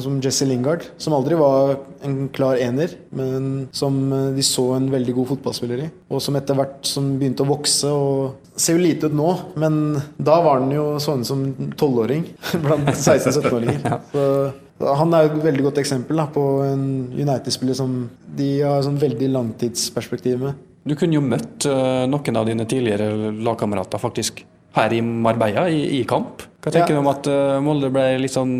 som 0.00 0.20
Jesse 0.24 0.46
Lingard, 0.48 0.84
som 0.96 1.12
aldri 1.12 1.36
var 1.36 1.74
en 2.02 2.28
klar 2.32 2.56
ener, 2.56 2.94
men 3.10 3.68
som 3.72 3.98
eh, 4.12 4.30
de 4.36 4.44
så 4.46 4.64
en 4.76 4.88
veldig 4.92 5.14
god 5.18 5.28
fotballspiller 5.34 5.84
i. 5.84 5.88
Og 6.12 6.22
som 6.24 6.36
etter 6.38 6.56
hvert 6.56 6.80
som 6.88 7.12
begynte 7.20 7.44
å 7.44 7.50
vokse 7.50 7.90
og 7.92 8.56
ser 8.56 8.78
jo 8.78 8.84
lite 8.84 9.10
ut 9.10 9.16
nå, 9.16 9.28
men 9.60 9.98
da 10.16 10.38
var 10.44 10.62
han 10.62 10.72
jo 10.74 10.86
sånn 11.02 11.24
som 11.28 11.44
tolvåring 11.78 12.24
blant 12.64 12.92
16-17-åringer. 12.94 13.84
Han 14.82 15.12
er 15.14 15.28
et 15.28 15.36
veldig 15.44 15.62
godt 15.68 15.76
eksempel 15.78 16.18
da, 16.18 16.24
på 16.32 16.42
en 16.64 16.86
United-spiller 17.14 17.76
som 17.78 17.92
de 18.34 18.48
har 18.64 18.80
sånn 18.82 18.96
veldig 18.98 19.28
langtidsperspektiv 19.30 20.40
med. 20.42 20.56
Du 20.82 20.96
kunne 20.98 21.14
jo 21.14 21.22
møtt 21.22 21.68
uh, 21.70 22.02
noen 22.10 22.38
av 22.40 22.48
dine 22.48 22.66
tidligere 22.66 23.30
lagkamerater 23.46 24.02
faktisk 24.02 24.40
her 24.74 24.96
i 24.96 24.98
Marbella 25.06 25.68
i, 25.70 25.84
i 26.00 26.02
kamp. 26.08 26.42
Hva 26.64 26.72
tenker 26.74 26.96
ja. 26.96 26.98
du 26.98 27.02
om 27.04 27.12
at 27.12 27.30
Molde 27.62 27.92
ble 27.94 28.08
litt 28.24 28.34
sånn 28.34 28.56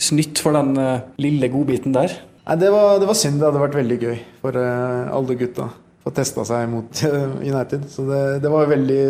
snytt 0.00 0.40
for 0.42 0.56
den 0.56 0.76
uh, 0.78 1.08
lille 1.22 1.50
godbiten 1.52 1.94
der? 1.94 2.14
Nei, 2.42 2.56
det 2.58 2.70
var, 2.74 2.98
det 3.00 3.08
var, 3.10 3.18
synd. 3.18 3.40
Det 3.40 3.48
hadde 3.48 3.62
vært 3.62 3.78
veldig 3.78 3.98
gøy 4.02 4.16
for 4.42 4.58
uh, 4.58 5.10
alle 5.14 5.36
gutta. 5.40 5.68
Få 6.02 6.12
testa 6.14 6.46
seg 6.48 6.70
mot 6.70 7.02
uh, 7.06 7.36
United. 7.42 7.84
Så 7.92 8.06
det, 8.08 8.22
det, 8.42 8.50
var 8.50 8.70
veldig 8.70 9.02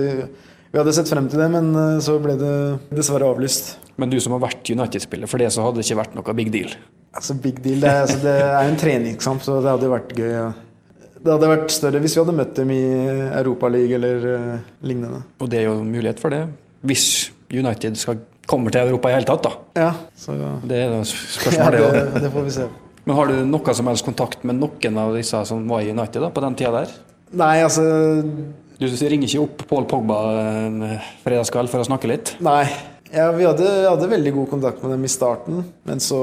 Vi 0.72 0.80
hadde 0.80 0.96
sett 0.96 1.12
frem 1.12 1.28
til 1.32 1.40
det, 1.40 1.48
men 1.52 2.00
så 2.04 2.18
ble 2.22 2.36
det 2.40 2.56
dessverre 2.92 3.28
avlyst. 3.28 3.76
Men 4.00 4.12
du 4.12 4.18
som 4.24 4.34
har 4.36 4.42
vært 4.44 4.72
United-spiller, 4.72 5.28
for 5.28 5.42
det 5.42 5.52
så 5.52 5.64
hadde 5.64 5.80
det 5.80 5.86
ikke 5.86 6.00
vært 6.00 6.14
noe 6.16 6.36
big 6.36 6.52
deal? 6.52 6.74
Altså, 7.12 7.36
big 7.36 7.60
deal, 7.60 7.80
Det, 7.82 7.88
er, 7.88 8.04
altså, 8.06 8.18
det 8.22 8.36
er 8.40 8.68
en 8.68 8.78
treningskamp, 8.80 9.42
så 9.44 9.60
det 9.60 9.68
hadde 9.68 9.90
vært 9.92 10.14
gøy. 10.16 10.30
Ja. 10.32 10.46
Det 11.22 11.30
hadde 11.30 11.50
vært 11.52 11.70
større 11.70 12.00
hvis 12.02 12.16
vi 12.16 12.22
hadde 12.22 12.34
møtt 12.34 12.56
dem 12.56 12.72
i 12.74 12.82
Europaligaen 13.38 14.00
eller 14.00 14.24
uh, 14.26 14.70
lignende. 14.82 15.20
Og 15.38 15.50
det 15.52 15.60
er 15.60 15.68
jo 15.68 15.76
mulighet 15.86 16.22
for 16.22 16.34
det, 16.34 16.46
hvis 16.88 17.06
United 17.52 18.00
skal 18.00 18.22
kommer 18.46 18.74
til 18.74 18.88
Europa 18.88 19.10
i 19.10 19.16
hele 19.16 19.28
tatt, 19.28 19.44
da. 19.46 19.52
Ja, 19.78 19.92
så... 20.18 20.34
Det 20.66 20.80
er 20.84 20.96
spørsmålet, 21.08 21.78
ja, 21.80 21.90
det, 21.94 22.22
det 22.24 22.32
får 22.34 22.48
vi 22.48 22.54
se. 22.56 22.66
Men 23.04 23.18
har 23.18 23.30
du 23.30 23.40
noe 23.46 23.74
som 23.74 23.88
helst 23.90 24.06
kontakt 24.06 24.44
med 24.46 24.60
noen 24.60 24.98
av 25.02 25.16
disse 25.16 25.40
som 25.48 25.64
var 25.70 25.82
i 25.82 25.90
United 25.90 26.22
da, 26.22 26.30
på 26.30 26.42
den 26.44 26.58
tida 26.58 26.72
der? 26.82 26.92
Nei, 27.32 27.56
altså 27.64 27.82
Du 28.78 28.86
ringer 28.86 29.26
ikke 29.26 29.42
opp 29.42 29.64
Paul 29.70 29.86
Pogba 29.90 30.18
en 30.66 30.82
fredagskveld 31.24 31.72
for 31.72 31.82
å 31.82 31.88
snakke 31.88 32.10
litt? 32.10 32.34
Nei. 32.44 32.66
Ja, 33.12 33.28
vi 33.36 33.44
hadde, 33.44 33.66
hadde, 33.90 34.08
veldig 34.08 34.32
god 34.38 34.52
kontakt 34.54 34.84
med 34.84 34.94
dem 34.94 35.02
i 35.04 35.10
starten, 35.12 35.64
men 35.88 36.00
så 36.00 36.20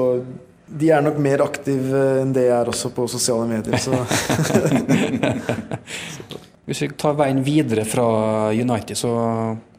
De 0.70 0.90
er 0.90 1.02
nok 1.02 1.18
mer 1.22 1.42
aktive 1.42 2.00
enn 2.22 2.32
det 2.34 2.48
jeg 2.48 2.56
er 2.56 2.70
også 2.70 2.90
på 2.94 3.06
sosiale 3.10 3.46
medier, 3.46 3.78
så 3.78 3.94
Hvis 6.70 6.82
vi 6.84 6.88
tar 6.94 7.16
veien 7.18 7.42
videre 7.42 7.84
fra 7.88 8.06
United, 8.54 8.94
så 8.98 9.10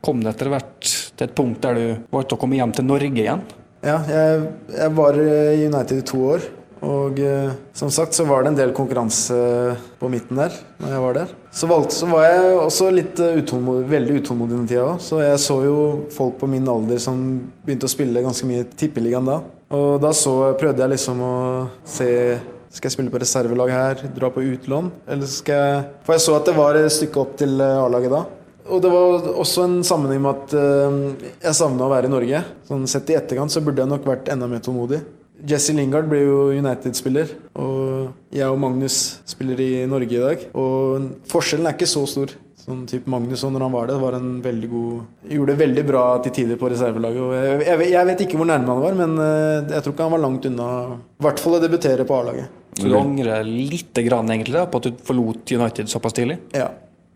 kom 0.04 0.24
det 0.24 0.34
etter 0.34 0.50
hvert 0.52 0.90
til 1.22 1.30
et 1.30 1.38
punkt 1.38 1.62
der 1.62 1.78
du 1.78 1.86
valgte 2.14 2.38
å 2.38 2.42
komme 2.42 2.58
hjem 2.58 2.74
til 2.74 2.90
Norge 2.90 3.14
igjen? 3.14 3.46
Ja, 3.86 4.02
jeg, 4.10 4.42
jeg 4.74 4.98
var 4.98 5.18
i 5.22 5.68
United 5.70 6.02
i 6.02 6.10
to 6.10 6.26
år. 6.34 6.50
Og 6.82 7.20
eh, 7.22 7.52
som 7.78 7.92
sagt 7.94 8.18
så 8.18 8.26
var 8.26 8.42
det 8.42 8.52
en 8.52 8.58
del 8.58 8.72
konkurranse 8.74 9.36
på 10.00 10.10
midten 10.10 10.40
der 10.40 10.56
når 10.82 10.96
jeg 10.96 11.04
var 11.04 11.18
der. 11.20 11.34
Så, 11.54 11.68
valgte, 11.70 11.94
så 11.94 12.08
var 12.10 12.26
jeg 12.26 12.56
også 12.58 12.88
litt 12.96 13.22
uh, 13.22 13.36
utålmodig, 13.38 13.84
veldig 13.92 14.16
utålmodig 14.24 14.56
den 14.56 14.70
tida 14.72 14.88
òg. 14.88 15.04
Så 15.04 15.20
jeg 15.22 15.42
så 15.44 15.60
jo 15.68 15.76
folk 16.16 16.40
på 16.42 16.50
min 16.50 16.66
alder 16.72 17.02
som 17.04 17.20
begynte 17.62 17.86
å 17.86 17.94
spille 17.94 18.26
ganske 18.26 18.50
mye 18.50 18.66
Tippeligaen 18.74 19.30
da. 19.30 19.38
Og 19.78 20.02
da 20.02 20.10
så, 20.18 20.34
prøvde 20.58 20.82
jeg 20.82 20.96
liksom 20.96 21.22
å 21.22 21.36
se 21.86 22.10
skal 22.72 22.88
jeg 22.88 22.96
spille 22.96 23.12
på 23.12 23.20
reservelag 23.20 23.72
her, 23.76 24.04
dra 24.16 24.30
på 24.32 24.44
utlån? 24.48 24.86
Eller 25.12 25.28
skal 25.28 25.58
jeg 25.60 25.80
For 26.08 26.16
jeg 26.16 26.24
så 26.24 26.38
at 26.38 26.48
det 26.48 26.54
var 26.56 26.80
et 26.80 26.94
stykke 26.96 27.20
opp 27.20 27.34
til 27.42 27.60
eh, 27.60 27.82
A-laget 27.84 28.14
da. 28.14 28.22
Og 28.72 28.84
det 28.84 28.92
var 28.92 29.32
også 29.36 29.66
en 29.68 29.80
sammenheng 29.88 30.22
med 30.24 30.32
at 30.32 30.54
uh, 30.56 31.26
jeg 31.44 31.58
savna 31.58 31.88
å 31.88 31.92
være 31.92 32.08
i 32.08 32.14
Norge. 32.14 32.44
Sånn 32.70 32.86
Sett 32.90 33.10
i 33.12 33.18
etterkant 33.20 33.54
så 33.54 33.64
burde 33.64 33.84
jeg 33.84 33.92
nok 33.92 34.08
vært 34.08 34.32
enda 34.32 34.48
mer 34.50 34.64
tålmodig. 34.64 35.02
Jesse 35.48 35.74
Lingard 35.74 36.06
ble 36.10 36.20
jo 36.22 36.38
United-spiller, 36.54 37.32
og 37.58 38.12
jeg 38.36 38.46
og 38.46 38.60
Magnus 38.62 38.98
spiller 39.26 39.58
i 39.64 39.72
Norge 39.90 40.14
i 40.14 40.22
dag. 40.22 40.44
Og 40.54 41.08
forskjellen 41.32 41.66
er 41.66 41.74
ikke 41.74 41.90
så 41.90 42.04
stor. 42.10 42.36
Sånn 42.62 42.84
type 42.86 43.10
Magnus 43.10 43.42
når 43.42 43.64
han 43.66 43.74
var 43.74 43.90
det, 43.90 43.96
var 43.98 44.16
en 44.20 44.36
veldig 44.44 44.68
god 44.70 45.30
Gjorde 45.34 45.54
det 45.56 45.62
veldig 45.64 45.84
bra 45.88 46.04
til 46.22 46.36
tider 46.36 46.60
på 46.62 46.70
reservelaget. 46.70 47.32
Jeg, 47.34 47.64
jeg, 47.66 47.88
jeg 47.96 48.10
vet 48.12 48.22
ikke 48.28 48.38
hvor 48.38 48.50
nærme 48.52 48.70
han 48.70 48.84
var, 48.84 48.98
men 49.00 49.16
eh, 49.24 49.72
jeg 49.74 49.82
tror 49.82 49.96
ikke 49.96 50.06
han 50.06 50.14
var 50.14 50.22
langt 50.28 50.46
unna 50.52 50.68
I 50.94 51.26
hvert 51.26 51.42
fall 51.42 51.58
å 51.58 51.62
debutere 51.64 52.06
på 52.06 52.20
A-laget. 52.20 52.60
Så 52.78 52.86
du 52.86 52.96
angrer 53.00 53.48
lite 53.48 54.06
grann 54.06 54.30
egentlig 54.30 54.60
da, 54.60 54.68
på 54.70 54.78
at 54.78 54.92
du 54.92 55.02
forlot 55.10 55.56
United 55.58 55.90
såpass 55.92 56.16
tidlig? 56.16 56.38
Ja, 56.54 56.70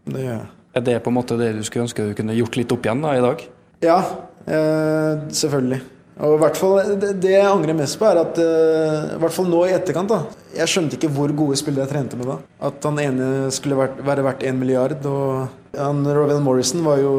det 0.09 0.25
gjør 0.25 0.33
jeg. 0.33 0.49
Er 0.75 0.83
det 0.83 0.97
på 1.05 1.11
en 1.11 1.15
måte 1.15 1.37
det 1.39 1.53
du 1.55 1.61
skulle 1.63 1.85
ønske 1.85 2.03
du 2.03 2.15
kunne 2.17 2.35
gjort 2.35 2.57
litt 2.59 2.73
opp 2.75 2.83
igjen 2.83 3.03
da 3.05 3.13
i 3.15 3.23
dag? 3.23 3.43
Ja, 3.85 3.99
eh, 4.43 5.21
selvfølgelig. 5.31 5.77
Og 6.15 6.33
i 6.35 6.39
hvert 6.41 6.57
fall, 6.59 6.97
det, 6.99 7.13
det 7.23 7.31
jeg 7.31 7.47
angrer 7.47 7.75
mest 7.75 7.95
på, 7.99 8.07
er 8.07 8.19
at 8.19 8.37
eh, 8.39 9.15
i 9.15 9.19
hvert 9.19 9.35
fall 9.35 9.47
nå 9.51 9.61
i 9.67 9.73
etterkant 9.75 10.11
da, 10.11 10.21
Jeg 10.55 10.71
skjønte 10.71 10.95
ikke 10.95 11.11
hvor 11.15 11.31
gode 11.35 11.57
spillere 11.59 11.87
jeg 11.87 11.93
trente 11.93 12.19
med 12.19 12.27
da. 12.27 12.37
At 12.67 12.87
han 12.87 12.99
ene 13.03 13.27
skulle 13.55 13.79
vært, 13.79 14.01
være 14.03 14.23
verdt 14.27 14.43
én 14.47 14.59
milliard. 14.59 14.99
Og 15.07 15.77
han, 15.79 16.01
Rovel 16.17 16.43
Morrison 16.43 16.83
var 16.87 16.99
jo 17.03 17.13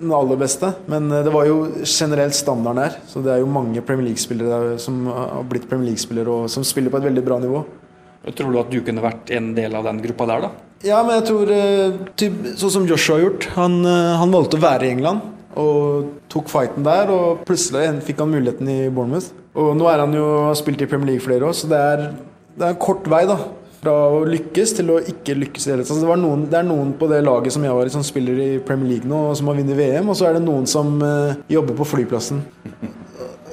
den 0.00 0.10
aller 0.14 0.38
beste, 0.38 0.70
men 0.90 1.10
eh, 1.10 1.22
det 1.26 1.32
var 1.34 1.50
jo 1.50 1.58
generelt 1.82 2.38
standarden 2.38 2.82
her. 2.82 3.00
Så 3.10 3.22
det 3.26 3.34
er 3.34 3.42
jo 3.42 3.50
mange 3.50 3.82
Premier 3.86 4.12
League-spillere 4.12 4.54
der 4.54 4.82
som 4.82 5.02
har 5.10 5.42
blitt 5.50 5.66
Premier 5.70 5.90
League-spillere 5.90 6.42
og 6.44 6.46
som 6.50 6.66
spiller 6.66 6.94
på 6.94 7.02
et 7.02 7.10
veldig 7.10 7.26
bra 7.26 7.42
nivå. 7.42 7.64
Tror 8.34 8.54
du 8.54 8.62
at 8.62 8.70
du 8.70 8.78
kunne 8.86 9.02
vært 9.04 9.34
en 9.34 9.50
del 9.58 9.74
av 9.74 9.90
den 9.90 9.98
gruppa 10.06 10.30
der, 10.30 10.46
da? 10.46 10.63
Ja, 10.84 10.98
men 11.00 11.16
jeg 11.16 11.28
tror 11.30 11.50
eh, 11.54 11.94
typ, 12.20 12.34
Sånn 12.60 12.72
som 12.74 12.88
Joshua 12.88 13.16
har 13.16 13.24
gjort. 13.24 13.48
Han, 13.56 13.80
eh, 13.88 14.10
han 14.20 14.34
valgte 14.34 14.58
å 14.60 14.64
være 14.64 14.88
i 14.88 14.92
England 14.92 15.30
og 15.60 16.10
tok 16.32 16.50
fighten 16.52 16.84
der. 16.84 17.10
Og 17.14 17.44
plutselig 17.48 17.86
fikk 18.04 18.20
han 18.20 18.32
muligheten 18.34 18.68
i 18.68 18.78
Bournemouth. 18.92 19.32
Og 19.56 19.72
nå 19.78 19.88
er 19.88 20.02
han 20.02 20.14
jo 20.16 20.28
spilt 20.58 20.82
i 20.82 20.88
Premier 20.90 21.14
League 21.14 21.24
flere 21.24 21.46
år, 21.46 21.54
så 21.54 21.70
det 21.70 21.78
er, 21.78 22.08
det 22.58 22.66
er 22.66 22.74
en 22.74 22.82
kort 22.82 23.06
vei 23.08 23.22
da 23.30 23.38
fra 23.84 23.92
å 24.16 24.24
lykkes 24.26 24.72
til 24.78 24.90
å 24.94 24.98
ikke 25.12 25.36
lykkes 25.38 25.66
i 25.66 25.70
det. 25.70 25.78
Altså, 25.84 26.00
det, 26.00 26.16
noen, 26.20 26.46
det 26.50 26.58
er 26.58 26.66
noen 26.66 26.94
på 26.98 27.08
det 27.10 27.20
laget 27.24 27.54
som 27.54 27.64
jeg 27.66 27.76
var 27.76 27.88
i, 27.88 27.92
som 27.92 28.04
spiller 28.06 28.40
i 28.40 28.50
Premier 28.64 28.94
League 28.94 29.10
nå, 29.10 29.20
og 29.30 29.38
som 29.38 29.50
har 29.50 29.58
vunnet 29.60 29.78
VM, 29.78 30.08
og 30.08 30.18
så 30.18 30.28
er 30.28 30.38
det 30.38 30.44
noen 30.46 30.66
som 30.70 30.96
uh, 31.04 31.36
jobber 31.52 31.76
på 31.78 31.86
flyplassen. 31.92 32.40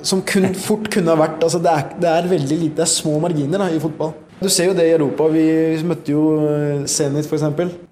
Som 0.07 0.23
kun, 0.25 0.47
fort 0.57 0.87
kunne 0.93 1.13
ha 1.13 1.19
vært 1.19 1.43
altså 1.45 1.59
det, 1.61 1.73
er, 1.75 1.91
det 2.01 2.09
er 2.09 2.31
veldig 2.31 2.59
lite, 2.63 2.77
det 2.79 2.85
er 2.87 2.93
små 2.93 3.17
marginer 3.21 3.65
da, 3.65 3.67
i 3.75 3.81
fotball. 3.83 4.15
Du 4.41 4.49
ser 4.49 4.71
jo 4.71 4.73
det 4.73 4.87
i 4.89 4.93
Europa. 4.95 5.27
Vi 5.29 5.43
møtte 5.85 6.15
jo 6.15 6.21
eh, 6.49 6.85
Zenit 6.89 7.27
f.eks. 7.29 7.43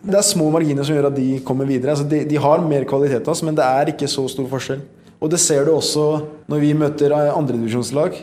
Det 0.01 0.17
er 0.17 0.25
små 0.25 0.47
marginer 0.53 0.85
som 0.85 0.97
gjør 0.97 1.11
at 1.11 1.17
de 1.19 1.37
kommer 1.45 1.69
videre. 1.69 1.93
Altså 1.93 2.07
de, 2.09 2.23
de 2.25 2.39
har 2.41 2.63
mer 2.65 2.87
kvalitet 2.89 3.21
av 3.21 3.35
oss, 3.35 3.43
men 3.45 3.57
det 3.57 3.67
er 3.67 3.91
ikke 3.93 4.09
så 4.09 4.25
stor 4.33 4.49
forskjell. 4.49 4.81
Og 5.21 5.29
det 5.29 5.41
ser 5.43 5.67
du 5.67 5.75
også 5.75 6.07
når 6.49 6.63
vi 6.63 6.73
møter 6.79 7.13
eh, 7.13 7.29
andredivisjonslag. 7.35 8.17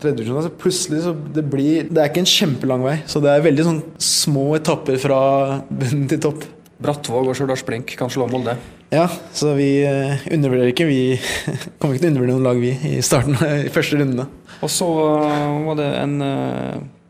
Tredjedivisjon, 0.00 0.38
altså 0.40 0.56
plutselig 0.60 0.98
så 1.06 1.12
det 1.32 1.40
blir 1.48 1.86
Det 1.88 2.02
er 2.02 2.10
ikke 2.10 2.20
en 2.20 2.28
kjempelang 2.28 2.82
vei, 2.84 2.98
så 3.08 3.20
det 3.24 3.30
er 3.32 3.44
veldig 3.46 3.64
sånn 3.64 3.78
små 4.02 4.50
etapper 4.58 4.98
fra 5.00 5.20
bunnen 5.82 6.08
til 6.08 6.22
topp. 6.30 6.48
Brattvåg 6.80 7.30
og 7.30 7.36
Stjørdals 7.36 7.64
Blink 7.64 7.94
kan 7.96 8.10
slå 8.12 8.26
Molde. 8.28 8.56
Ja, 8.92 9.06
så 9.36 9.52
vi 9.56 9.70
eh, 9.84 10.26
undervurderer 10.32 10.72
ikke. 10.72 10.88
Vi 10.88 11.16
kommer 11.76 11.96
ikke 11.96 12.06
til 12.06 12.08
å 12.08 12.14
undervurdere 12.14 12.36
noen 12.38 12.48
lag, 12.48 12.60
vi, 12.60 12.72
i 12.96 13.04
starten 13.04 13.36
i 13.68 13.72
første 13.72 14.00
rundene. 14.00 14.28
Og 14.64 14.72
så 14.72 14.88
var 14.88 15.76
det 15.76 15.88
en, 16.00 16.20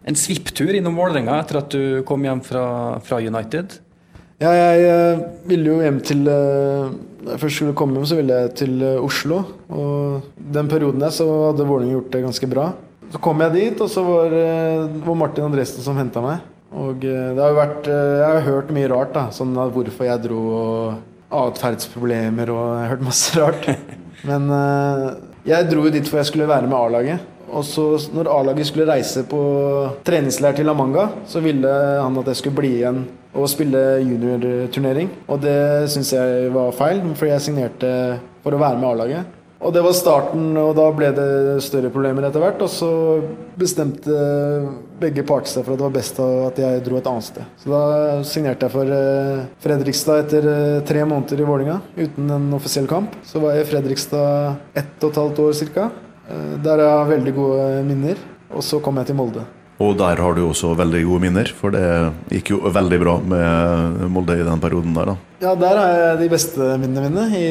en 0.07 0.19
svipptur 0.19 0.71
innom 0.75 0.97
Vålerenga 0.99 1.41
etter 1.43 1.61
at 1.61 1.75
du 1.75 1.83
kom 2.07 2.25
hjem 2.27 2.43
fra, 2.47 2.65
fra 3.05 3.19
United. 3.23 3.79
Ja, 4.43 4.53
jeg 4.53 4.87
eh, 4.87 5.23
ville 5.49 5.71
jo 5.71 5.77
hjem 5.81 5.99
til 6.05 6.27
eh, 6.29 6.91
Da 7.25 7.31
jeg 7.33 7.41
først 7.41 7.57
skulle 7.57 7.77
komme 7.79 7.97
hjem, 7.97 8.09
så 8.11 8.19
ville 8.19 8.41
jeg 8.43 8.51
til 8.61 8.75
eh, 8.85 8.99
Oslo. 9.01 9.39
Og 9.73 10.27
den 10.37 10.69
perioden 10.69 11.01
der 11.03 11.15
så 11.15 11.27
hadde 11.49 11.67
Vålerenga 11.67 11.97
gjort 11.97 12.13
det 12.13 12.27
ganske 12.27 12.51
bra. 12.53 12.67
Så 13.15 13.23
kom 13.23 13.41
jeg 13.45 13.55
dit, 13.55 13.81
og 13.81 13.91
så 13.91 14.03
var 14.05 14.33
det 14.35 15.17
Martin 15.17 15.47
Andresen 15.47 15.85
som 15.85 15.99
henta 15.99 16.23
meg. 16.25 16.45
Og 16.77 17.05
eh, 17.07 17.29
det 17.33 17.43
har 17.43 17.53
jo 17.53 17.61
vært 17.61 17.87
eh, 17.91 18.17
Jeg 18.21 18.31
har 18.31 18.49
hørt 18.49 18.73
mye 18.75 18.91
rart, 18.93 19.15
da. 19.15 19.29
Sånn 19.35 19.55
hvorfor 19.55 20.09
jeg 20.09 20.25
dro 20.27 20.41
og 20.57 21.37
atferdsproblemer 21.37 22.51
og 22.55 22.65
jeg 22.65 22.83
har 22.83 22.93
hørt 22.95 23.07
masse 23.07 23.41
rart. 23.41 23.71
Men 24.29 24.51
eh, 24.53 25.07
jeg 25.47 25.71
dro 25.71 25.87
jo 25.87 25.95
dit 25.95 26.09
for 26.09 26.21
jeg 26.21 26.31
skulle 26.31 26.51
være 26.51 26.69
med 26.69 26.79
A-laget. 26.79 27.33
Og 27.53 27.65
så 27.67 27.85
når 28.15 28.31
A-laget 28.33 28.71
skulle 28.71 28.89
reise 28.89 29.23
på 29.29 29.41
treningsleir 30.07 30.57
til 30.57 30.67
La 30.69 30.75
Manga, 30.77 31.09
så 31.31 31.43
ville 31.45 31.71
han 32.03 32.19
at 32.23 32.33
jeg 32.33 32.43
skulle 32.43 32.59
bli 32.59 32.73
igjen 32.81 33.05
og 33.37 33.49
spille 33.53 33.83
juniorturnering. 34.03 35.11
Og 35.29 35.41
det 35.45 35.59
syns 35.93 36.15
jeg 36.17 36.53
var 36.55 36.75
feil, 36.77 37.03
for 37.15 37.31
jeg 37.31 37.45
signerte 37.45 37.91
for 38.45 38.57
å 38.57 38.63
være 38.63 38.81
med 38.81 38.91
A-laget. 38.91 39.33
Og 39.57 39.73
det 39.73 39.81
var 39.81 39.95
starten, 39.97 40.51
og 40.61 40.75
da 40.77 40.85
ble 40.93 41.09
det 41.17 41.29
større 41.65 41.89
problemer 41.93 42.27
etter 42.29 42.43
hvert. 42.43 42.61
Og 42.61 42.69
så 42.71 42.91
bestemte 43.57 44.13
begge 45.01 45.25
parter 45.27 45.49
seg 45.51 45.65
for 45.65 45.75
at 45.75 45.81
det 45.81 45.87
var 45.87 45.95
best 45.97 46.21
at 46.23 46.61
jeg 46.61 46.83
dro 46.85 46.99
et 47.01 47.09
annet 47.09 47.29
sted. 47.31 47.55
Så 47.63 47.73
da 47.73 47.83
signerte 48.29 48.69
jeg 48.69 48.75
for 48.77 48.97
eh, 48.99 49.47
Fredrikstad 49.65 50.25
etter 50.27 50.49
eh, 50.53 50.81
tre 50.89 51.05
måneder 51.09 51.41
i 51.41 51.49
Vålinga 51.49 51.79
uten 51.97 52.33
en 52.37 52.51
offisiell 52.57 52.89
kamp. 52.91 53.17
Så 53.27 53.41
var 53.43 53.57
jeg 53.57 53.65
i 53.65 53.71
Fredrikstad 53.73 54.77
ett 54.77 55.01
og 55.01 55.11
et 55.11 55.23
halvt 55.23 55.43
år 55.47 55.57
ca. 55.73 55.89
Der 56.29 56.81
har 56.83 57.05
jeg 57.05 57.13
veldig 57.17 57.37
gode 57.37 57.69
minner. 57.87 58.19
Og 58.55 58.65
så 58.65 58.81
kom 58.83 58.99
jeg 59.01 59.11
til 59.11 59.19
Molde. 59.19 59.45
Og 59.83 59.93
der 59.99 60.17
har 60.23 60.33
du 60.33 60.41
også 60.47 60.71
veldig 60.79 61.03
gode 61.05 61.21
minner, 61.27 61.51
for 61.53 61.75
det 61.75 61.85
gikk 62.33 62.55
jo 62.55 62.73
veldig 62.73 62.99
bra 63.03 63.17
med 63.21 64.07
Molde 64.09 64.39
i 64.41 64.47
den 64.47 64.63
perioden 64.63 64.95
der, 64.97 65.11
da. 65.13 65.17
Ja, 65.43 65.53
der 65.61 65.81
har 65.83 65.97
jeg 66.01 66.21
de 66.23 66.29
beste 66.33 66.69
minnene 66.81 67.11
mine 67.11 67.27
i 67.37 67.49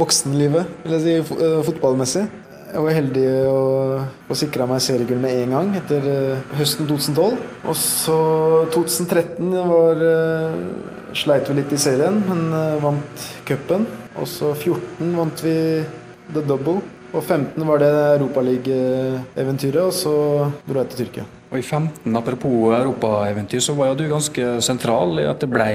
voksenlivet, 0.00 0.72
vil 0.82 0.96
jeg 0.96 1.04
si, 1.04 1.36
eh, 1.36 1.60
fotballmessig. 1.68 2.24
Jeg 2.70 2.82
var 2.86 2.94
heldig 2.94 3.28
å 3.50 3.60
få 4.28 4.36
sikra 4.38 4.66
meg 4.70 4.82
seriegull 4.82 5.18
med 5.22 5.38
en 5.44 5.54
gang 5.56 5.70
etter 5.78 6.04
eh, 6.10 6.42
høsten 6.58 6.86
2012. 6.90 7.38
Og 7.66 7.78
så 7.78 8.18
2013 8.74 9.54
var 9.70 10.04
eh, 10.10 10.58
sleit 11.18 11.50
vi 11.50 11.58
litt 11.58 11.74
i 11.74 11.80
serien, 11.82 12.18
men 12.28 12.44
eh, 12.54 12.76
vant 12.82 13.24
cupen. 13.46 13.86
Og 14.18 14.26
så 14.30 14.52
14 14.54 15.14
vant 15.18 15.42
vi 15.46 15.56
the 16.34 16.42
double. 16.46 16.80
Og 17.10 17.24
15 17.24 17.66
var 17.66 17.80
det 17.82 17.90
Europaliga-eventyret, 18.20 19.82
og 19.82 19.94
så 19.94 20.14
dro 20.68 20.82
jeg 20.82 20.90
til 20.92 21.00
Tyrkia. 21.00 21.24
Og 21.50 21.58
i 21.58 21.62
15, 21.62 22.14
apropos 22.16 22.76
europaeventyr, 22.76 23.62
så 23.64 23.74
var 23.74 23.90
jo 23.90 23.96
du 23.98 24.04
ganske 24.12 24.52
sentral 24.62 25.18
i 25.18 25.26
at 25.26 25.42
det 25.42 25.50
ble 25.50 25.70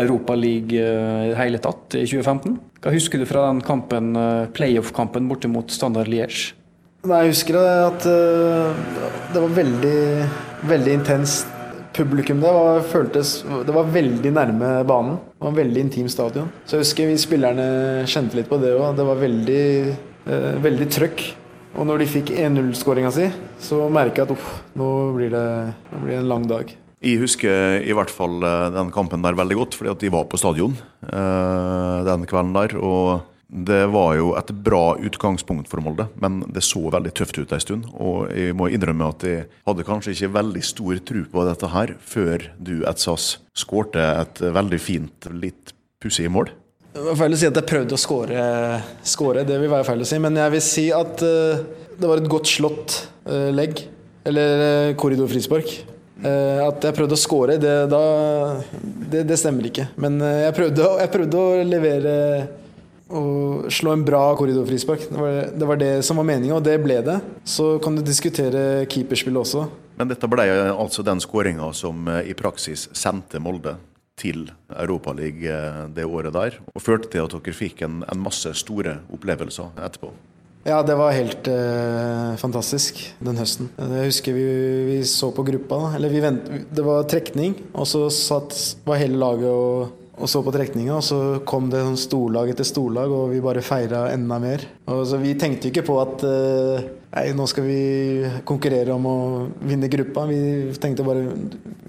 Europaliga 0.00 0.88
i 1.26 1.28
det 1.30 1.38
hele 1.38 1.60
tatt 1.62 1.94
i 1.94 2.02
2015. 2.02 2.58
Hva 2.82 2.94
husker 2.94 3.22
du 3.22 3.28
fra 3.30 3.46
den 3.52 3.62
kampen, 3.62 4.16
eh, 4.18 4.50
playoff-kampen 4.56 5.30
borte 5.30 5.50
mot 5.50 5.70
Standard 5.70 6.10
Liège? 6.10 6.56
Nei, 7.06 7.22
jeg 7.22 7.32
husker 7.32 7.56
at 7.60 8.04
øh, 8.10 8.74
det 9.32 9.40
var 9.40 9.56
veldig, 9.56 10.00
veldig 10.68 10.92
intenst 10.98 11.59
publikum 11.96 12.40
det 12.42 12.52
var, 12.54 12.80
føltes, 12.86 13.40
det 13.66 13.74
var 13.74 13.90
veldig 13.92 14.32
nærme 14.34 14.70
banen. 14.88 15.18
Det 15.34 15.44
var 15.44 15.52
en 15.52 15.60
veldig 15.60 15.84
intim 15.86 16.08
stadion. 16.12 16.50
Så 16.64 16.76
jeg 16.76 16.86
husker 16.86 17.10
vi 17.10 17.18
spillerne 17.20 17.66
kjente 18.10 18.38
litt 18.38 18.50
på 18.50 18.60
det 18.62 18.74
òg. 18.76 18.94
Det 18.98 19.06
var 19.08 19.20
veldig, 19.20 19.64
eh, 20.26 20.52
veldig 20.64 20.90
trøkk. 20.96 21.24
Og 21.78 21.86
når 21.86 22.02
de 22.02 22.10
fikk 22.10 22.32
1-0-skåringa 22.34 23.12
si, 23.14 23.28
så 23.62 23.84
merka 23.92 24.22
jeg 24.22 24.30
at 24.30 24.34
uff, 24.34 24.46
nå 24.78 24.90
blir, 25.14 25.30
det, 25.30 25.74
nå 25.92 26.04
blir 26.04 26.18
en 26.18 26.30
lang 26.30 26.46
dag. 26.50 26.72
Jeg 27.00 27.16
husker 27.22 27.80
i 27.80 27.94
hvert 27.96 28.10
fall 28.12 28.42
eh, 28.44 28.70
den 28.74 28.90
kampen 28.92 29.22
der 29.24 29.38
veldig 29.38 29.56
godt, 29.56 29.76
fordi 29.78 29.92
at 29.94 30.02
de 30.02 30.12
var 30.12 30.26
på 30.28 30.40
stadion 30.40 30.74
eh, 31.06 31.98
den 32.04 32.26
kvelden 32.28 32.56
der. 32.56 32.74
Og 32.76 33.22
det 33.50 33.80
var 33.90 34.14
jo 34.14 34.30
et 34.38 34.52
bra 34.64 34.94
utgangspunkt 35.02 35.70
for 35.70 35.82
Molde, 35.82 36.06
men 36.22 36.40
det 36.54 36.62
så 36.62 36.84
veldig 36.92 37.12
tøft 37.18 37.40
ut 37.40 37.52
en 37.52 37.62
stund. 37.62 37.88
Og 37.98 38.30
jeg 38.30 38.54
må 38.56 38.70
innrømme 38.70 39.10
at 39.10 39.26
jeg 39.26 39.48
hadde 39.66 39.86
kanskje 39.88 40.14
ikke 40.14 40.32
veldig 40.38 40.62
stor 40.66 41.02
tro 41.10 41.24
på 41.32 41.46
dette 41.48 41.70
her 41.74 41.94
før 42.12 42.46
du, 42.62 42.76
Etsas, 42.88 43.36
skårte 43.58 44.06
et 44.22 44.42
veldig 44.54 44.80
fint, 44.82 45.30
litt 45.34 45.74
pussig 46.02 46.30
mål. 46.30 46.52
Det 46.90 47.02
var 47.06 47.18
feil 47.18 47.34
å 47.34 47.38
si 47.38 47.46
at 47.46 47.58
jeg 47.58 47.70
prøvde 47.70 47.94
å 47.94 48.02
score, 48.02 48.46
score, 49.06 49.46
det 49.46 49.58
vil 49.62 49.70
være 49.70 49.86
feil 49.86 50.02
å 50.02 50.08
si. 50.08 50.18
Men 50.22 50.38
jeg 50.38 50.54
vil 50.56 50.64
si 50.66 50.88
at 50.94 51.22
eh, 51.22 51.62
det 52.00 52.10
var 52.10 52.22
et 52.22 52.30
godt 52.30 52.50
slått 52.50 52.96
eh, 53.30 53.50
legg. 53.54 53.84
Eller 54.30 54.60
uh, 54.60 54.96
korridorfrispark. 55.00 55.70
Eh, 56.20 56.58
at 56.60 56.84
jeg 56.84 56.96
prøvde 56.96 57.16
å 57.16 57.20
score, 57.20 57.56
det, 57.60 57.74
da, 57.88 58.00
det, 58.82 59.22
det 59.28 59.38
stemmer 59.40 59.70
ikke. 59.70 59.86
Men 60.00 60.18
eh, 60.20 60.42
jeg, 60.44 60.56
prøvde, 60.58 60.88
jeg 61.00 61.12
prøvde 61.14 61.40
å 61.40 61.62
levere 61.64 62.14
og 63.10 63.68
slå 63.72 63.94
en 63.96 64.04
bra 64.06 64.22
korridorfrispark. 64.38 65.08
Det 65.10 65.20
var, 65.20 65.38
det 65.52 65.68
var 65.72 65.80
det 65.80 65.92
som 66.06 66.20
var 66.20 66.28
meninga, 66.30 66.56
og 66.58 66.64
det 66.66 66.78
ble 66.82 67.00
det. 67.06 67.18
Så 67.44 67.74
kan 67.82 67.98
du 67.98 68.04
diskutere 68.06 68.86
keeperspillet 68.90 69.42
også. 69.42 69.66
Men 70.00 70.08
dette 70.08 70.30
ble 70.32 70.46
altså 70.72 71.04
den 71.04 71.20
skåringa 71.20 71.72
som 71.76 72.08
eh, 72.08 72.30
i 72.32 72.36
praksis 72.38 72.88
sendte 72.96 73.42
Molde 73.42 73.76
til 74.20 74.46
Europaligaen 74.72 75.90
eh, 75.90 75.94
det 75.96 76.08
året 76.08 76.34
der, 76.36 76.58
og 76.72 76.84
førte 76.84 77.10
til 77.12 77.26
at 77.26 77.36
dere 77.36 77.56
fikk 77.56 77.84
en, 77.86 78.02
en 78.08 78.22
masse 78.24 78.52
store 78.62 79.00
opplevelser 79.12 79.76
etterpå. 79.76 80.12
Ja, 80.66 80.82
det 80.84 80.92
var 81.00 81.14
helt 81.16 81.48
eh, 81.48 82.34
fantastisk 82.40 82.98
den 83.24 83.38
høsten. 83.40 83.70
Jeg 83.80 84.10
husker 84.10 84.36
vi, 84.36 84.44
vi 84.90 84.98
så 85.08 85.30
på 85.32 85.44
gruppa. 85.46 85.94
Eller 85.96 86.12
vi 86.12 86.20
vent, 86.20 86.50
det 86.68 86.84
var 86.84 87.08
trekning, 87.08 87.56
og 87.72 87.88
så 87.88 88.04
satt, 88.12 88.52
var 88.84 89.00
hele 89.00 89.16
laget 89.20 89.48
og, 89.48 89.96
og 90.20 90.28
så 90.28 90.42
på 90.44 90.52
trekninga, 90.54 90.98
og 90.98 91.04
så 91.04 91.18
kom 91.48 91.70
det 91.72 91.80
sånn 91.80 91.98
storlag 92.00 92.50
etter 92.52 92.66
storlag, 92.68 93.12
og 93.12 93.32
vi 93.32 93.40
bare 93.44 93.64
feira 93.64 94.04
enda 94.12 94.36
mer. 94.42 94.66
Og 94.92 95.02
så 95.08 95.20
Vi 95.20 95.32
tenkte 95.40 95.68
jo 95.68 95.72
ikke 95.72 95.86
på 95.88 95.96
at 96.02 96.24
uh, 96.26 96.84
nei, 97.14 97.24
nå 97.36 97.46
skal 97.48 97.66
vi 97.66 97.80
konkurrere 98.48 98.92
om 98.94 99.08
å 99.08 99.16
vinne 99.64 99.90
gruppa. 99.92 100.26
Vi 100.28 100.76
tenkte 100.80 101.06
bare 101.06 101.24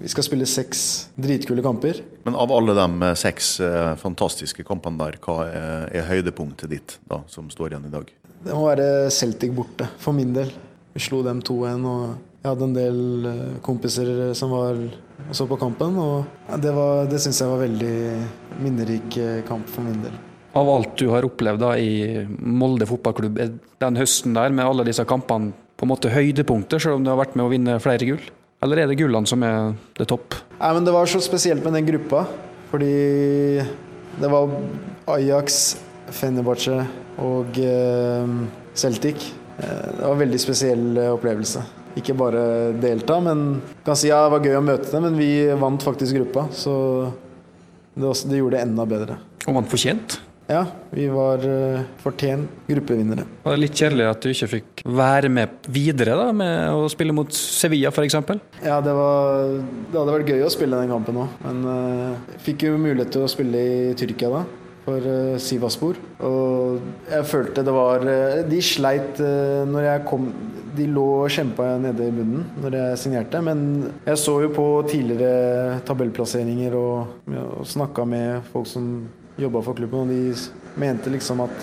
vi 0.02 0.10
skal 0.10 0.26
spille 0.26 0.48
seks 0.48 1.12
dritkule 1.14 1.64
kamper. 1.64 2.02
Men 2.24 2.38
av 2.38 2.52
alle 2.54 2.76
de 2.78 3.12
seks 3.20 3.54
uh, 3.60 3.92
fantastiske 4.00 4.64
kampene 4.66 5.00
der, 5.04 5.20
hva 5.22 5.38
er, 5.46 5.86
er 5.92 6.10
høydepunktet 6.10 6.72
ditt 6.72 6.98
da, 7.10 7.22
som 7.30 7.52
står 7.52 7.74
igjen 7.74 7.88
i 7.90 7.94
dag? 7.94 8.12
Det 8.42 8.56
må 8.56 8.66
være 8.66 9.10
Celtic 9.14 9.52
borte, 9.54 9.86
for 10.02 10.16
min 10.16 10.32
del. 10.34 10.50
Vi 10.92 11.00
slo 11.04 11.22
dem 11.24 11.44
2-1. 11.44 11.88
og 11.88 12.31
Jeg 12.42 12.50
hadde 12.50 12.66
en 12.66 12.74
del 12.74 13.26
eh, 13.30 13.56
kompiser 13.62 14.32
som 14.34 14.50
var 14.50 14.78
og 15.28 15.36
så 15.36 15.46
på 15.46 15.58
kampen. 15.60 15.94
og 16.02 16.58
Det, 16.58 16.72
var, 16.74 17.06
det 17.06 17.20
syns 17.22 17.38
jeg 17.38 17.50
var 17.52 17.62
veldig 17.62 17.96
minnerik 18.62 19.18
eh, 19.22 19.40
kamp 19.46 19.68
for 19.70 19.86
min 19.86 20.00
del. 20.02 20.16
Av 20.58 20.68
alt 20.68 20.96
du 21.00 21.06
har 21.12 21.24
opplevd 21.24 21.62
da 21.62 21.72
i 21.80 22.26
Molde 22.42 22.88
fotballklubb 22.90 23.38
den 23.80 23.98
høsten 24.00 24.34
der, 24.36 24.52
med 24.52 24.66
alle 24.66 24.84
disse 24.88 25.06
kampene, 25.08 25.54
på 25.78 25.86
en 25.86 25.92
måte 25.94 26.10
høydepunkter, 26.12 26.82
selv 26.82 26.98
om 26.98 27.06
du 27.06 27.10
har 27.12 27.20
vært 27.22 27.38
med 27.38 27.46
å 27.46 27.52
vinne 27.52 27.78
flere 27.82 28.10
gull? 28.10 28.26
Eller 28.62 28.82
er 28.82 28.90
det 28.90 28.98
gullene 29.00 29.26
som 29.26 29.42
er 29.46 29.72
det 29.98 30.06
topp? 30.10 30.36
Nei, 30.58 30.72
men 30.76 30.84
Det 30.86 30.94
var 30.94 31.08
så 31.10 31.22
spesielt 31.22 31.64
med 31.64 31.78
den 31.78 31.88
gruppa. 31.88 32.26
Fordi 32.72 32.92
det 34.20 34.28
var 34.32 34.52
Ajax, 35.12 35.76
Fenerbahçe 36.12 36.78
og 37.20 37.58
eh, 37.60 38.34
Celtic. 38.74 39.26
Eh, 39.58 39.88
det 39.92 40.02
var 40.02 40.14
en 40.14 40.22
veldig 40.22 40.40
spesiell 40.40 40.86
eh, 40.96 41.10
opplevelse. 41.12 41.64
Ikke 41.98 42.16
bare 42.16 42.72
delta, 42.80 43.18
men 43.20 43.60
kan 43.84 43.98
si 43.98 44.08
ja, 44.08 44.22
det 44.24 44.34
var 44.36 44.46
gøy 44.46 44.58
å 44.58 44.64
møte 44.64 44.88
dem, 44.88 45.06
men 45.08 45.18
vi 45.20 45.32
vant 45.60 45.84
faktisk 45.84 46.16
gruppa. 46.16 46.46
Så 46.56 46.74
det, 47.94 48.06
også, 48.08 48.30
det 48.30 48.40
gjorde 48.40 48.58
det 48.58 48.66
enda 48.66 48.86
bedre. 48.88 49.18
Og 49.46 49.58
vant 49.58 49.68
fortjent? 49.68 50.20
Ja, 50.50 50.64
vi 50.90 51.06
var 51.08 51.44
uh, 51.46 51.84
fortjent 52.02 52.64
gruppevinnere. 52.66 53.24
Var 53.44 53.54
det 53.54 53.62
litt 53.62 53.78
kjedelig 53.78 54.08
at 54.10 54.24
du 54.24 54.32
ikke 54.32 54.48
fikk 54.56 54.82
være 54.84 55.30
med 55.32 55.68
videre 55.72 56.16
da, 56.18 56.26
med 56.36 56.74
å 56.74 56.88
spille 56.92 57.14
mot 57.16 57.30
Sevilla 57.32 57.92
f.eks.? 57.92 58.18
Ja, 58.64 58.80
det, 58.84 58.96
var, 58.96 59.46
det 59.54 60.00
hadde 60.00 60.16
vært 60.16 60.32
gøy 60.34 60.42
å 60.44 60.50
spille 60.52 60.80
den 60.82 60.92
kampen 60.92 61.22
òg, 61.22 61.38
men 61.46 61.62
uh, 61.68 62.34
fikk 62.42 62.66
jo 62.68 62.74
mulighet 62.80 63.14
til 63.14 63.24
å 63.24 63.30
spille 63.30 63.62
i 63.62 63.94
Tyrkia 63.98 64.32
da 64.34 64.42
for 64.84 65.04
uh, 65.06 65.36
Sivaspor. 65.40 65.98
Og 66.26 66.80
jeg 67.10 67.26
følte 67.30 67.64
det 67.64 67.74
var 67.74 68.02
uh, 68.06 68.40
De 68.48 68.60
sleit 68.64 69.20
uh, 69.22 69.62
når 69.68 69.86
jeg 69.88 70.04
kom 70.08 70.26
De 70.76 70.86
lå 70.88 71.06
og 71.22 71.32
kjempa 71.32 71.74
nede 71.82 72.06
i 72.08 72.14
bunnen 72.14 72.46
når 72.62 72.78
jeg 72.78 73.00
signerte. 73.04 73.42
Men 73.44 73.92
jeg 74.06 74.20
så 74.20 74.38
jo 74.46 74.52
på 74.54 74.66
tidligere 74.88 75.80
tabellplasseringer 75.88 76.76
og, 76.78 77.18
og 77.28 77.66
snakka 77.68 78.06
med 78.08 78.48
folk 78.52 78.70
som 78.70 78.88
jobba 79.40 79.62
for 79.64 79.76
klubben, 79.76 80.04
og 80.04 80.08
de 80.12 80.80
mente 80.80 81.12
liksom 81.12 81.40
at 81.44 81.62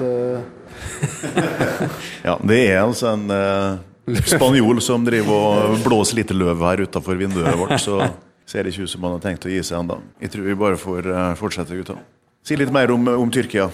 Ja, 2.27 2.35
det 2.41 2.59
er 2.63 2.79
altså 2.81 3.13
en 3.13 3.29
spanjol 4.25 4.81
som 4.81 5.05
driver 5.05 5.33
og 5.33 5.83
blåser 5.85 6.21
litt 6.21 6.33
løv 6.33 6.61
her 6.65 6.85
utafor 6.85 7.17
vinduet 7.17 7.57
vårt, 7.57 7.77
så 7.81 8.11
ser 8.49 8.65
det 8.65 8.73
ikke 8.73 8.85
ut 8.89 8.93
som 8.93 9.05
han 9.05 9.17
har 9.17 9.25
tenkt 9.25 9.45
å 9.45 9.53
gi 9.53 9.61
seg 9.65 9.83
ennå. 9.83 9.99
Jeg 10.21 10.33
tror 10.33 10.49
vi 10.49 10.57
bare 10.65 10.81
får 10.81 11.11
fortsette, 11.41 11.77
gutta. 11.77 11.97
Si 12.45 12.57
litt 12.57 12.71
mer 12.73 12.91
om, 12.91 13.07
om, 13.07 13.31
Tyrkia. 13.31 13.69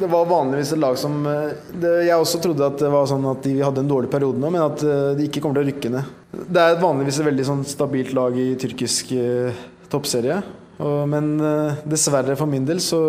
Det 0.00 0.08
var 0.10 0.26
vanligvis 0.28 0.72
et 0.74 0.80
lag 0.80 0.96
som 0.98 1.20
eh, 1.28 1.52
det, 1.80 1.90
Jeg 2.08 2.18
også 2.18 2.40
trodde 2.42 2.66
at 2.66 2.80
det 2.80 2.90
var 2.90 3.06
sånn 3.08 3.26
at 3.30 3.44
de 3.44 3.54
hadde 3.60 3.84
en 3.84 3.90
dårlig 3.90 4.10
periode 4.10 4.40
nå, 4.40 4.50
men 4.50 4.64
at 4.64 4.82
eh, 4.84 5.12
de 5.18 5.28
ikke 5.28 5.42
kommer 5.44 5.60
til 5.60 5.68
å 5.68 5.70
rykke 5.70 5.92
ned. 5.94 6.14
Det 6.48 6.64
er 6.64 6.80
vanligvis 6.82 7.20
et 7.20 7.28
veldig 7.28 7.46
sånn 7.46 7.64
stabilt 7.68 8.14
lag 8.16 8.36
i 8.38 8.50
tyrkisk 8.60 9.12
eh, 9.16 9.62
toppserie. 9.92 10.40
Og, 10.78 11.00
men 11.10 11.32
eh, 11.42 11.80
dessverre 11.88 12.36
for 12.38 12.50
min 12.50 12.66
del 12.66 12.82
så 12.82 13.00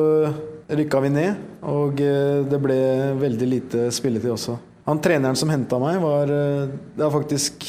rykka 0.70 1.02
vi 1.02 1.12
ned, 1.14 1.46
og 1.66 2.02
eh, 2.04 2.42
det 2.50 2.60
ble 2.62 2.80
veldig 3.20 3.50
lite 3.50 3.88
spilletid 3.94 4.34
også. 4.34 4.58
Han 4.90 5.02
treneren 5.04 5.38
som 5.38 5.52
henta 5.54 5.78
meg, 5.82 6.00
var 6.02 6.32
eh, 6.34 6.70
Det 6.96 7.04
var 7.04 7.14
faktisk 7.14 7.66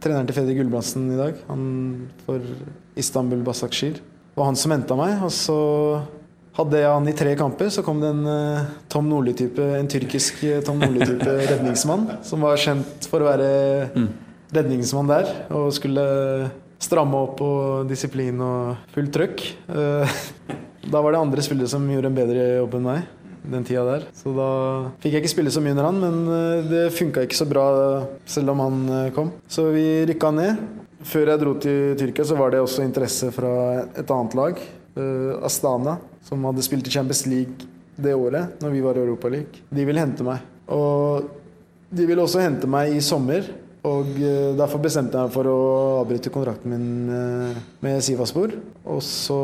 treneren 0.00 0.28
til 0.28 0.36
Fredrik 0.36 0.60
Gulbrandsen 0.60 1.08
i 1.14 1.18
dag. 1.18 1.38
Han 1.48 1.64
for 2.26 2.44
Istanbul 2.98 3.42
Basakshir. 3.46 4.00
var 4.34 4.48
han 4.48 4.56
som 4.56 4.72
henta 4.72 4.96
meg. 4.96 5.18
Og 5.26 5.32
så 5.34 5.58
hadde 6.60 6.80
jeg 6.82 6.92
han 6.92 7.08
i 7.08 7.16
tre 7.16 7.34
kamper, 7.38 7.70
så 7.72 7.84
kom 7.84 8.00
det 8.02 8.10
en 8.12 8.24
uh, 8.28 8.72
Tom 8.92 9.08
Nordli-type, 9.10 9.64
en 9.78 9.88
tyrkisk 9.90 10.42
uh, 10.46 10.58
Tom 10.66 10.80
Nordli-type 10.80 11.36
redningsmann, 11.52 12.06
som 12.26 12.44
var 12.44 12.60
kjent 12.60 13.06
for 13.10 13.22
å 13.22 13.30
være 13.30 13.52
mm. 13.94 14.08
redningsmann 14.56 15.10
der, 15.10 15.30
og 15.56 15.70
skulle 15.76 16.04
stramme 16.80 17.22
opp 17.26 17.38
på 17.40 17.52
disiplin 17.88 18.40
og 18.44 18.90
fullt 18.94 19.14
trøkk. 19.16 19.46
Uh, 19.70 20.18
da 20.90 21.00
var 21.04 21.14
det 21.14 21.22
andre 21.22 21.44
spillere 21.44 21.70
som 21.70 21.88
gjorde 21.88 22.10
en 22.10 22.20
bedre 22.20 22.44
jobb 22.60 22.76
enn 22.78 22.86
meg 22.88 23.08
den 23.50 23.64
tida 23.64 23.86
der. 23.86 24.02
Så 24.12 24.34
da 24.36 24.50
fikk 25.00 25.14
jeg 25.16 25.22
ikke 25.22 25.32
spille 25.32 25.52
så 25.52 25.62
mye 25.64 25.72
under 25.72 25.86
han, 25.86 26.00
men 26.02 26.66
det 26.68 26.82
funka 26.92 27.22
ikke 27.24 27.38
så 27.38 27.46
bra 27.48 27.64
selv 28.28 28.52
om 28.52 28.60
han 28.60 28.82
kom. 29.16 29.30
Så 29.48 29.70
vi 29.72 29.84
rykka 30.10 30.28
ned. 30.36 30.60
Før 31.08 31.32
jeg 31.32 31.40
dro 31.40 31.54
til 31.56 31.94
Tyrkia, 31.96 32.26
så 32.28 32.36
var 32.36 32.52
det 32.52 32.60
også 32.60 32.84
interesse 32.84 33.30
fra 33.32 33.54
et 33.96 34.12
annet 34.12 34.36
lag. 34.36 34.60
Astana 35.48 35.96
som 36.30 36.44
hadde 36.46 36.62
spilt 36.64 36.86
i 36.86 36.94
Champions 36.94 37.26
League 37.26 37.66
det 38.00 38.14
året, 38.14 38.62
når 38.62 38.70
vi 38.72 38.80
var 38.84 38.96
i 38.96 39.02
Europaligaen. 39.02 39.64
De 39.68 39.84
ville 39.84 40.00
hente 40.00 40.24
meg. 40.24 40.38
Og 40.70 41.24
de 41.90 42.06
ville 42.06 42.22
også 42.22 42.40
hente 42.44 42.66
meg 42.70 42.94
i 42.94 43.00
sommer. 43.04 43.42
Og 43.80 44.06
uh, 44.20 44.56
derfor 44.58 44.78
bestemte 44.84 45.16
jeg 45.16 45.24
meg 45.26 45.34
for 45.34 45.46
å 45.48 45.58
avbryte 46.02 46.30
kontrakten 46.32 46.70
min 46.72 47.10
uh, 47.10 47.56
med 47.84 48.02
Sivaspor. 48.04 48.50
Og 48.84 49.02
så 49.04 49.40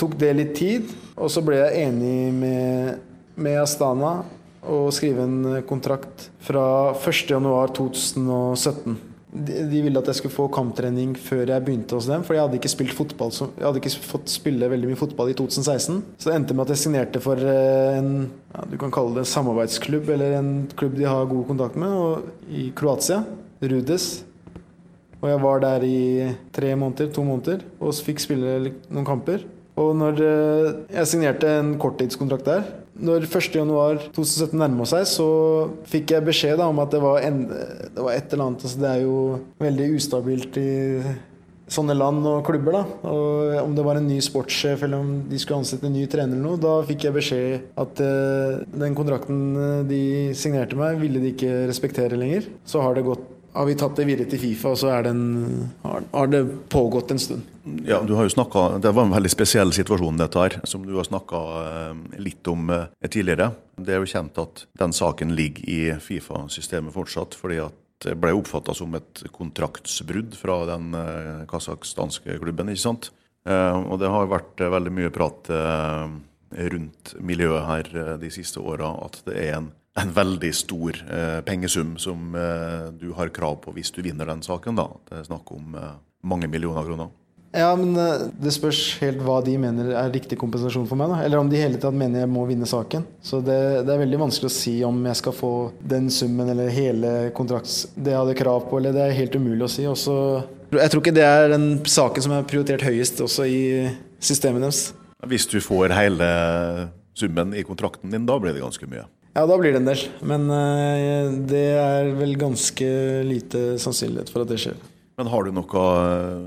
tok 0.00 0.12
det 0.20 0.32
litt 0.36 0.54
tid, 0.58 0.84
og 1.14 1.30
så 1.32 1.40
ble 1.44 1.56
jeg 1.60 1.80
enig 1.86 2.32
med, 2.34 2.98
med 3.36 3.60
Astana 3.60 4.24
å 4.64 4.90
skrive 4.96 5.22
en 5.28 5.62
kontrakt 5.68 6.30
fra 6.44 6.92
1.1.2017 6.96 9.13
de 9.34 9.80
ville 9.82 9.98
at 9.98 10.06
jeg 10.06 10.20
skulle 10.20 10.34
få 10.34 10.44
kamptrening 10.54 11.16
før 11.18 11.48
jeg 11.50 11.64
begynte 11.66 11.96
hos 11.98 12.06
dem. 12.06 12.22
For 12.26 12.36
jeg 12.36 12.44
hadde 12.44 12.58
ikke 12.60 12.70
spilt 12.70 12.94
fotball 12.94 13.32
Jeg 13.34 13.66
hadde 13.66 13.80
ikke 13.80 13.94
fått 14.06 14.30
spille 14.30 14.68
veldig 14.70 14.92
mye 14.92 15.00
fotball 15.00 15.32
i 15.32 15.34
2016. 15.38 15.98
Så 16.22 16.30
det 16.30 16.36
endte 16.36 16.54
med 16.54 16.66
at 16.66 16.74
jeg 16.74 16.82
signerte 16.84 17.22
for 17.24 17.40
eh, 17.42 17.98
en 17.98 18.12
ja, 18.54 18.66
du 18.70 18.76
kan 18.78 18.94
kalle 18.94 19.16
det 19.16 19.24
en 19.24 19.32
samarbeidsklubb, 19.32 20.12
eller 20.14 20.36
en 20.38 20.52
klubb 20.78 20.94
de 21.00 21.08
har 21.10 21.26
god 21.26 21.48
kontakt 21.50 21.80
med, 21.80 21.90
og, 21.90 22.30
i 22.46 22.68
Kroatia. 22.78 23.24
Rudes. 23.64 24.06
Og 25.18 25.28
jeg 25.30 25.40
var 25.40 25.60
der 25.64 25.84
i 25.88 25.98
tre 26.54 26.74
måneder, 26.76 27.10
to 27.10 27.24
måneder, 27.26 27.64
og 27.80 27.94
fikk 28.06 28.22
spille 28.22 28.58
noen 28.92 29.08
kamper. 29.08 29.42
Og 29.80 29.94
når 29.98 30.22
eh, 30.22 30.72
jeg 31.00 31.10
signerte 31.10 31.50
en 31.58 31.74
korttidskontrakt 31.82 32.46
der 32.46 32.66
når 32.94 33.26
1.1.2017 33.26 34.54
nærma 34.58 34.86
seg, 34.86 35.06
så 35.10 35.28
fikk 35.90 36.14
jeg 36.14 36.26
beskjed 36.26 36.58
da, 36.60 36.68
om 36.70 36.82
at 36.82 36.92
det 36.94 37.02
var, 37.02 37.20
en, 37.26 37.44
det 37.48 37.98
var, 37.98 38.14
et 38.14 38.32
eller 38.32 38.48
annet 38.48 38.66
altså 38.66 38.82
Det 38.82 38.90
er 38.90 39.00
jo 39.02 39.16
veldig 39.62 39.88
ustabilt 39.96 40.58
i 40.60 40.70
sånne 41.74 41.96
land 41.96 42.26
og 42.28 42.44
klubber. 42.46 42.76
da, 42.76 43.10
og 43.10 43.58
Om 43.64 43.74
det 43.74 43.86
var 43.86 43.98
en 43.98 44.08
ny 44.08 44.20
sportssjef 44.22 44.84
eller 44.86 45.02
om 45.02 45.12
de 45.30 45.40
skulle 45.40 45.62
ansette 45.64 45.88
en 45.88 45.96
ny 45.96 46.04
trener 46.10 46.36
eller 46.36 46.44
noe, 46.44 46.60
da 46.60 46.76
fikk 46.86 47.08
jeg 47.08 47.16
beskjed 47.16 47.68
at 47.82 48.02
uh, 48.04 48.62
den 48.84 48.96
kontrakten 48.96 49.40
eh, 49.56 49.78
de 49.88 50.02
signerte 50.38 50.78
meg, 50.78 51.00
ville 51.02 51.22
de 51.22 51.32
ikke 51.32 51.64
respektere 51.70 52.20
lenger. 52.20 52.50
Så 52.68 52.84
har 52.84 52.94
det 52.94 53.06
gått 53.08 53.24
har 53.54 53.66
vi 53.66 53.74
tatt 53.78 53.94
det 53.96 54.04
videre 54.08 54.26
til 54.26 54.40
Fifa, 54.42 54.72
og 54.74 54.78
så 54.80 54.90
den, 55.06 55.20
har, 55.84 56.30
det 56.30 56.42
pågått 56.72 57.12
en 57.14 57.20
stund. 57.22 57.46
Ja, 57.86 58.00
du 58.02 58.16
har 58.18 58.26
jo 58.26 58.32
snakket, 58.32 58.82
Det 58.82 58.90
var 58.92 59.06
en 59.06 59.14
veldig 59.14 59.30
spesiell 59.30 59.70
situasjon, 59.72 60.18
dette 60.18 60.42
her, 60.42 60.56
som 60.66 60.82
du 60.82 60.96
har 60.98 61.06
snakka 61.06 61.42
eh, 61.60 62.18
litt 62.18 62.50
om 62.50 62.66
eh, 62.74 62.90
tidligere. 63.06 63.52
Det 63.78 63.94
er 63.94 64.02
jo 64.02 64.10
kjent 64.10 64.40
at 64.42 64.64
den 64.80 64.94
saken 64.96 65.36
ligger 65.38 65.70
i 65.70 65.78
Fifa-systemet 66.02 66.94
fortsatt, 66.96 67.38
fordi 67.38 67.60
at 67.62 67.78
det 68.04 68.16
ble 68.20 68.34
oppfatta 68.34 68.74
som 68.76 68.92
et 68.98 69.22
kontraktsbrudd 69.32 70.34
fra 70.36 70.58
den 70.74 70.90
eh, 70.98 71.46
kasakhstanske 71.50 72.40
klubben. 72.42 72.74
ikke 72.74 72.88
sant? 72.88 73.12
Og 73.44 73.98
det 74.00 74.08
har 74.08 74.30
vært 74.32 74.56
veldig 74.72 74.90
mye 74.96 75.10
prat 75.12 75.50
rundt 76.72 77.10
miljøet 77.20 77.66
her 77.68 77.90
de 78.16 78.30
siste 78.32 78.56
åra 78.56 78.88
at 79.04 79.18
det 79.26 79.34
er 79.36 79.58
en 79.58 79.66
en 80.00 80.12
veldig 80.12 80.54
stor 80.54 80.96
eh, 81.10 81.40
pengesum 81.46 81.98
som 81.98 82.34
eh, 82.34 82.88
du 82.98 83.12
har 83.14 83.30
krav 83.34 83.60
på 83.62 83.74
hvis 83.76 83.92
du 83.94 84.02
vinner 84.02 84.26
den 84.26 84.42
saken. 84.42 84.78
da. 84.78 84.88
Det 85.08 85.20
er 85.20 85.28
snakk 85.28 85.52
om 85.54 85.76
eh, 85.78 85.92
mange 86.26 86.50
millioner 86.50 86.86
kroner. 86.86 87.12
Ja, 87.54 87.70
men 87.78 87.94
eh, 87.96 88.26
Det 88.42 88.50
spørs 88.56 88.80
helt 88.98 89.22
hva 89.22 89.38
de 89.46 89.54
mener 89.60 89.92
er 89.94 90.10
riktig 90.10 90.38
kompensasjon 90.40 90.88
for 90.90 90.98
meg. 90.98 91.12
da. 91.12 91.20
Eller 91.22 91.38
om 91.38 91.50
de 91.50 91.62
hele 91.62 91.78
tatt 91.78 91.94
mener 91.94 92.24
jeg 92.24 92.32
må 92.34 92.42
vinne 92.50 92.66
saken. 92.66 93.06
Så 93.22 93.38
det, 93.38 93.60
det, 93.86 93.94
er 93.94 94.02
veldig 94.02 94.22
vanskelig 94.26 94.50
å 94.50 94.56
si 94.56 94.74
om 94.86 94.98
jeg 95.06 95.22
skal 95.22 95.38
få 95.38 95.54
den 95.94 96.10
summen 96.10 96.50
eller 96.50 96.74
hele 96.74 97.14
kontrakts... 97.36 97.84
Det 97.94 98.10
jeg 98.10 98.22
hadde 98.24 98.38
krav 98.42 98.66
på, 98.66 98.80
eller 98.80 98.96
det 98.96 99.06
er 99.06 99.18
helt 99.20 99.38
umulig 99.38 99.68
å 99.68 99.72
si. 99.76 99.86
Også, 99.86 100.18
jeg 100.74 100.90
tror 100.90 101.04
ikke 101.04 101.14
det 101.14 101.28
er 101.28 101.54
den 101.54 101.70
saken 101.86 102.26
som 102.26 102.34
er 102.34 102.50
prioritert 102.50 102.82
høyest 102.82 103.22
også 103.22 103.46
i 103.46 103.64
systemet 104.18 104.66
deres. 104.66 104.88
Hvis 105.24 105.46
du 105.48 105.60
får 105.62 105.94
hele 105.94 106.26
summen 107.14 107.54
i 107.54 107.62
kontrakten 107.62 108.10
din, 108.10 108.26
da 108.26 108.42
blir 108.42 108.56
det 108.56 108.64
ganske 108.64 108.90
mye. 108.90 109.06
Ja, 109.34 109.46
da 109.50 109.56
blir 109.58 109.74
det 109.74 109.82
en 109.82 109.88
del. 109.88 110.02
Men 110.22 110.46
uh, 110.50 111.34
det 111.50 111.64
er 111.80 112.12
vel 112.18 112.36
ganske 112.38 112.90
lite 113.26 113.64
sannsynlighet 113.82 114.30
for 114.30 114.44
at 114.44 114.52
det 114.52 114.60
skjer. 114.62 114.78
Men 115.18 115.30
har 115.30 115.46
du 115.46 115.54
noe 115.54 115.82
eh, 115.94 116.46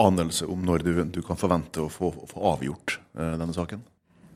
anelse 0.00 0.46
om 0.48 0.62
når 0.64 0.84
du, 0.86 0.92
du 1.12 1.18
kan 1.24 1.36
forvente 1.36 1.82
å 1.84 1.90
få, 1.92 2.08
få 2.30 2.44
avgjort 2.54 2.96
uh, 3.18 3.34
denne 3.36 3.52
saken? 3.52 3.82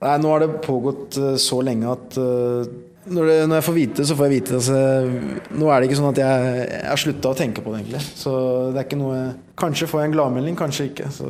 Nei, 0.05 0.17
nå 0.21 0.33
har 0.35 0.43
det 0.45 0.59
pågått 0.65 1.17
eh, 1.21 1.37
så 1.41 1.61
lenge 1.65 1.89
at 1.89 2.19
eh, 2.21 2.73
når, 3.05 3.29
det, 3.29 3.37
når 3.49 3.59
jeg 3.59 3.67
får 3.67 3.77
vite 3.77 4.01
det, 4.01 4.07
så 4.09 4.17
får 4.19 4.29
jeg 4.29 4.35
vite 4.35 4.53
det. 4.53 4.61
Altså, 4.61 5.57
nå 5.61 5.69
er 5.71 5.81
det 5.81 5.89
ikke 5.89 5.99
sånn 6.01 6.11
at 6.11 6.21
jeg, 6.21 6.47
jeg 6.65 6.91
har 6.91 7.01
slutta 7.01 7.33
å 7.33 7.39
tenke 7.39 7.65
på 7.65 7.73
det, 7.73 7.83
egentlig. 7.83 8.01
Så 8.21 8.33
det 8.73 8.81
er 8.81 8.89
ikke 8.89 9.01
noe 9.01 9.19
Kanskje 9.61 9.89
får 9.89 10.01
jeg 10.01 10.11
en 10.11 10.17
gladmelding, 10.17 10.57
kanskje 10.59 10.89
ikke. 10.91 11.11
Så 11.15 11.29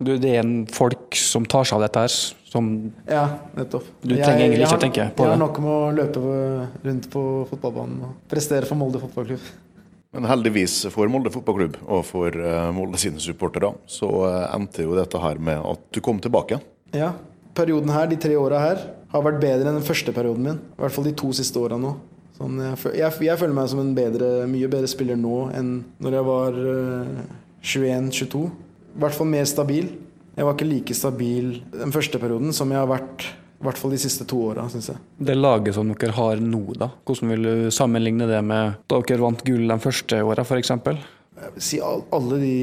Du, 0.00 0.14
det 0.16 0.30
er 0.32 0.40
en 0.40 0.62
folk 0.70 1.18
som 1.18 1.44
tar 1.44 1.66
seg 1.68 1.76
av 1.76 1.84
dette 1.84 2.04
her, 2.06 2.14
som 2.50 2.66
ja, 3.06 3.24
nettopp. 3.54 3.86
Du 4.02 4.14
trenger 4.16 4.42
egentlig 4.42 4.64
ikke 4.64 4.70
har- 4.72 4.78
å 4.80 4.84
tenke 4.84 5.04
på 5.14 5.24
Jeg 5.26 5.30
har 5.36 5.38
nok 5.38 5.58
med 5.62 5.70
å 5.70 5.94
løpe 5.94 6.22
rundt 6.88 7.10
på 7.12 7.22
fotballbanen 7.50 8.00
og 8.08 8.14
prestere 8.32 8.66
for 8.66 8.74
Molde 8.80 8.98
fotballklubb. 9.02 9.44
Men 10.12 10.26
heldigvis 10.26 10.80
for 10.90 11.06
Molde 11.06 11.30
fotballklubb 11.30 11.76
og 11.86 12.04
for 12.08 12.34
eh, 12.34 12.70
Molde 12.74 12.98
sine 12.98 13.22
supportere, 13.22 13.70
så 13.86 14.08
eh, 14.26 14.54
endte 14.56 14.82
jo 14.82 14.96
dette 14.98 15.20
her 15.22 15.38
med 15.38 15.62
at 15.62 15.84
du 15.94 16.00
kom 16.02 16.18
tilbake. 16.18 16.58
Ja. 16.92 17.12
Perioden 17.54 17.90
her, 17.94 18.06
de 18.10 18.16
tre 18.18 18.34
åra 18.38 18.58
her, 18.62 18.82
har 19.12 19.22
vært 19.22 19.40
bedre 19.42 19.70
enn 19.70 19.78
den 19.78 19.86
første 19.86 20.12
perioden 20.14 20.42
min. 20.42 20.58
I 20.78 20.82
hvert 20.82 20.92
fall 20.96 21.06
de 21.06 21.12
to 21.18 21.30
siste 21.38 21.58
åra 21.62 21.78
nå. 21.78 21.94
Sånn, 22.38 22.58
jeg, 22.58 22.96
jeg, 22.98 23.12
jeg 23.28 23.38
føler 23.38 23.54
meg 23.54 23.68
som 23.70 23.80
en 23.82 23.94
bedre, 23.94 24.28
mye 24.50 24.68
bedre 24.72 24.88
spiller 24.90 25.18
nå 25.18 25.50
enn 25.54 25.72
når 26.02 26.18
jeg 26.18 26.26
var 26.26 26.60
eh, 26.74 27.24
21-22. 27.62 28.44
I 28.96 29.02
hvert 29.04 29.14
fall 29.14 29.30
mer 29.30 29.46
stabil. 29.46 29.90
Jeg 30.40 30.46
var 30.48 30.56
ikke 30.56 30.70
like 30.70 30.94
stabil 30.96 31.50
den 31.74 31.92
første 31.92 32.16
perioden 32.22 32.54
som 32.56 32.70
jeg 32.72 32.80
har 32.80 32.88
vært 32.88 33.26
i 33.60 33.64
hvert 33.66 33.76
fall 33.76 33.92
de 33.92 33.98
siste 34.00 34.24
to 34.24 34.38
åra, 34.48 34.62
syns 34.72 34.86
jeg. 34.88 35.00
det 35.20 35.34
laget 35.36 35.74
som 35.76 35.90
dere 35.92 36.14
har 36.16 36.40
nå, 36.40 36.62
da. 36.80 36.86
Hvordan 37.04 37.28
vil 37.34 37.42
du 37.44 37.70
sammenligne 37.76 38.24
det 38.30 38.38
med 38.48 38.78
da 38.88 39.00
dere 39.04 39.20
vant 39.20 39.42
gull 39.44 39.66
de 39.68 39.76
første 39.84 40.22
åra, 40.24 40.46
f.eks.? 40.48 40.70
Jeg 41.40 41.52
vil 41.58 41.64
si 41.66 41.78
al- 41.84 42.06
alle 42.16 42.38
de 42.40 42.54